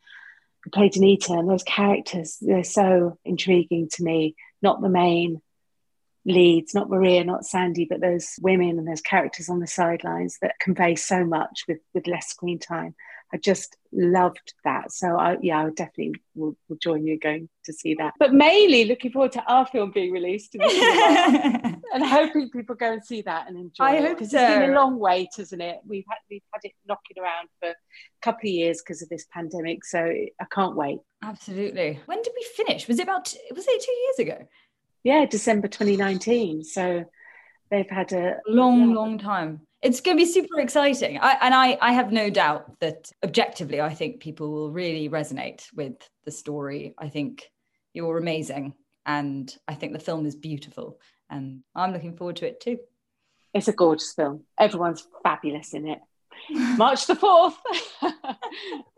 who 0.64 0.70
played 0.70 0.96
Anita. 0.96 1.34
And 1.34 1.50
those 1.50 1.64
characters, 1.64 2.38
they're 2.40 2.64
so 2.64 3.18
intriguing 3.26 3.90
to 3.94 4.04
me. 4.04 4.36
Not 4.62 4.82
the 4.82 4.90
main 4.90 5.42
leads, 6.26 6.74
not 6.74 6.90
Maria, 6.90 7.24
not 7.24 7.46
Sandy, 7.46 7.86
but 7.86 8.02
those 8.02 8.36
women 8.42 8.78
and 8.78 8.88
those 8.88 9.02
characters 9.02 9.50
on 9.50 9.60
the 9.60 9.68
sidelines 9.68 10.38
that 10.42 10.60
convey 10.60 10.96
so 10.96 11.26
much 11.26 11.64
with, 11.68 11.80
with 11.94 12.08
less 12.08 12.28
screen 12.28 12.60
time. 12.60 12.96
I 13.34 13.38
just 13.38 13.76
loved 13.92 14.54
that. 14.64 14.92
So 14.92 15.18
I, 15.18 15.38
yeah, 15.42 15.66
I 15.66 15.70
definitely 15.70 16.16
will, 16.34 16.56
will, 16.70 16.78
join 16.78 17.06
you 17.06 17.20
going 17.20 17.50
to 17.66 17.74
see 17.74 17.94
that. 17.96 18.14
But 18.20 18.34
mainly 18.34 18.86
looking 18.86 19.12
forward 19.12 19.34
to 19.34 19.44
our 19.44 19.66
film 19.66 19.92
being 19.92 20.14
released 20.14 20.56
and 20.60 21.82
hoping 21.94 22.50
people 22.50 22.76
go 22.76 22.94
and 22.94 23.04
see 23.04 23.22
that 23.24 23.50
and 23.50 23.58
enjoy 23.58 23.84
I 23.84 23.96
it. 23.96 24.08
Hope 24.08 24.20
so. 24.20 24.24
It's 24.24 24.32
been 24.32 24.70
a 24.70 24.74
long 24.74 24.98
wait, 24.98 25.30
isn't 25.38 25.60
it? 25.60 25.80
We've 25.86 26.06
had 26.10 26.20
we've 26.30 26.44
had 26.54 26.62
it 26.64 26.72
knocking 26.88 27.22
around 27.22 27.50
for 27.60 27.70
a 27.70 27.76
couple 28.22 28.48
of 28.48 28.54
years 28.54 28.82
because 28.82 29.02
of 29.02 29.10
this 29.10 29.26
pandemic. 29.32 29.84
So 29.84 30.00
I 30.00 30.46
can't 30.50 30.78
wait. 30.78 31.00
Absolutely. 31.22 32.00
When 32.06 32.22
did 32.22 32.34
we 32.34 32.48
finish? 32.56 32.88
Was 32.88 33.00
it 33.00 33.04
about? 33.04 33.34
Was 33.54 33.66
it 33.68 33.84
two 33.84 33.92
years 33.92 34.20
ago? 34.20 34.48
Yeah, 35.04 35.26
December 35.26 35.68
2019. 35.68 36.64
So 36.64 37.04
they've 37.70 37.90
had 37.90 38.14
a 38.14 38.38
long, 38.48 38.90
yeah. 38.90 38.96
long 38.96 39.18
time 39.18 39.67
it's 39.82 40.02
going 40.02 40.18
to 40.18 40.24
be 40.24 40.30
super 40.30 40.60
exciting. 40.60 41.20
I, 41.20 41.38
and 41.42 41.54
I, 41.54 41.78
I 41.82 41.92
have 41.94 42.12
no 42.12 42.30
doubt 42.30 42.80
that 42.80 43.12
objectively, 43.24 43.80
I 43.80 43.94
think 43.94 44.20
people 44.20 44.52
will 44.52 44.72
really 44.72 45.10
resonate 45.10 45.64
with 45.76 45.96
the 46.26 46.32
story. 46.32 46.96
I 46.98 47.10
think 47.10 47.50
you're 47.94 48.18
amazing. 48.18 48.74
And 49.06 49.56
I 49.68 49.76
think 49.76 49.94
the 49.94 50.00
film 50.00 50.26
is 50.26 50.36
beautiful. 50.36 51.00
And 51.30 51.62
I'm 51.76 51.94
looking 51.94 52.16
forward 52.16 52.38
to 52.38 52.48
it 52.48 52.60
too. 52.60 52.80
It's 53.54 53.68
a 53.68 53.74
gorgeous 53.74 54.14
film. 54.14 54.44
Everyone's 54.60 55.08
fabulous 55.24 55.74
in 55.74 55.88
it. 55.88 56.00
March 56.78 57.08
the 57.08 57.16
4th. 57.16 57.56
All 58.02 58.14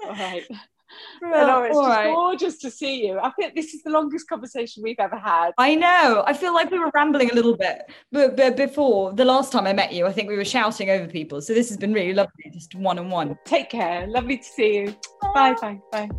right. 0.08 0.44
Well, 1.22 1.64
it's 1.64 1.76
just 1.76 1.88
right. 1.88 2.14
gorgeous 2.14 2.58
to 2.60 2.72
see 2.72 3.06
you. 3.06 3.20
I 3.20 3.30
think 3.32 3.56
this 3.56 3.74
is 3.74 3.84
the 3.84 3.90
longest 3.90 4.28
conversation 4.28 4.84
we've 4.84 5.00
ever 5.00 5.18
had. 5.18 5.52
I 5.58 5.76
know. 5.76 6.24
I 6.26 6.34
feel 6.34 6.54
like 6.54 6.72
we 6.72 6.80
were 6.80 6.92
rambling 6.94 7.30
a 7.32 7.34
little 7.34 7.56
bit, 7.56 7.84
but, 8.12 8.36
but 8.36 8.58
before 8.58 9.14
the 9.14 9.26
last 9.26 9.52
time 9.52 9.68
I 9.68 9.74
met 9.74 9.94
you, 9.94 10.08
I 10.08 10.12
think 10.12 10.30
we 10.30 10.36
were 10.36 10.46
shouting 10.46 10.90
over 10.90 11.08
people. 11.08 11.42
So 11.42 11.54
this 11.54 11.70
has 11.70 11.78
been 11.78 11.94
really 11.94 12.14
lovely, 12.14 12.50
just 12.52 12.76
one 12.76 12.98
on 12.98 13.10
one. 13.10 13.38
Take 13.46 13.70
care. 13.70 14.08
Lovely 14.08 14.38
to 14.38 14.44
see 14.44 14.76
you. 14.76 14.96
Bye, 15.34 15.56
bye, 15.62 15.80
bye. 15.92 16.10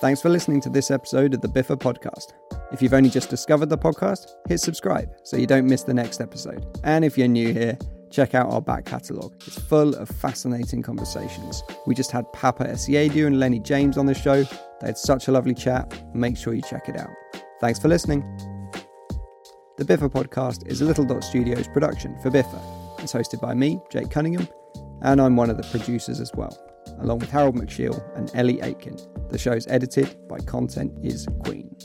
Thanks 0.00 0.22
for 0.22 0.28
listening 0.28 0.60
to 0.62 0.70
this 0.70 0.90
episode 0.90 1.34
of 1.34 1.40
the 1.40 1.48
BIFA 1.48 1.76
podcast. 1.76 2.32
If 2.72 2.82
you've 2.82 2.94
only 2.94 3.10
just 3.10 3.30
discovered 3.30 3.68
the 3.68 3.78
podcast, 3.78 4.28
hit 4.48 4.60
subscribe 4.60 5.10
so 5.24 5.36
you 5.36 5.46
don't 5.46 5.66
miss 5.66 5.82
the 5.82 5.94
next 5.94 6.20
episode. 6.20 6.64
And 6.84 7.04
if 7.04 7.18
you're 7.18 7.28
new 7.28 7.52
here, 7.52 7.76
check 8.10 8.34
out 8.34 8.50
our 8.50 8.60
back 8.60 8.84
catalogue. 8.84 9.34
It's 9.46 9.58
full 9.58 9.94
of 9.94 10.08
fascinating 10.08 10.82
conversations. 10.82 11.62
We 11.86 11.94
just 11.94 12.10
had 12.10 12.30
Papa 12.32 12.64
Essiedu 12.64 13.26
and 13.26 13.38
Lenny 13.38 13.60
James 13.60 13.98
on 13.98 14.06
the 14.06 14.14
show. 14.14 14.44
They 14.80 14.86
had 14.86 14.98
such 14.98 15.28
a 15.28 15.32
lovely 15.32 15.54
chat. 15.54 16.14
Make 16.14 16.36
sure 16.36 16.54
you 16.54 16.62
check 16.62 16.88
it 16.88 16.96
out. 16.96 17.10
Thanks 17.60 17.78
for 17.78 17.88
listening. 17.88 18.22
The 19.76 19.84
BIFA 19.84 20.10
podcast 20.10 20.66
is 20.66 20.80
a 20.80 20.84
Little 20.84 21.04
Dot 21.04 21.22
Studios 21.22 21.68
production 21.68 22.16
for 22.18 22.30
BIFA. 22.30 23.02
It's 23.02 23.12
hosted 23.12 23.40
by 23.40 23.54
me, 23.54 23.80
Jake 23.90 24.10
Cunningham, 24.10 24.48
and 25.02 25.20
I'm 25.20 25.36
one 25.36 25.50
of 25.50 25.56
the 25.56 25.62
producers 25.62 26.18
as 26.18 26.32
well, 26.34 26.56
along 26.98 27.20
with 27.20 27.30
Harold 27.30 27.54
McShiel 27.54 28.00
and 28.16 28.30
Ellie 28.34 28.60
Aitken. 28.60 28.96
The 29.30 29.38
show's 29.38 29.66
edited 29.68 30.16
by 30.28 30.38
Content 30.38 30.98
is 31.02 31.28
Queen. 31.44 31.76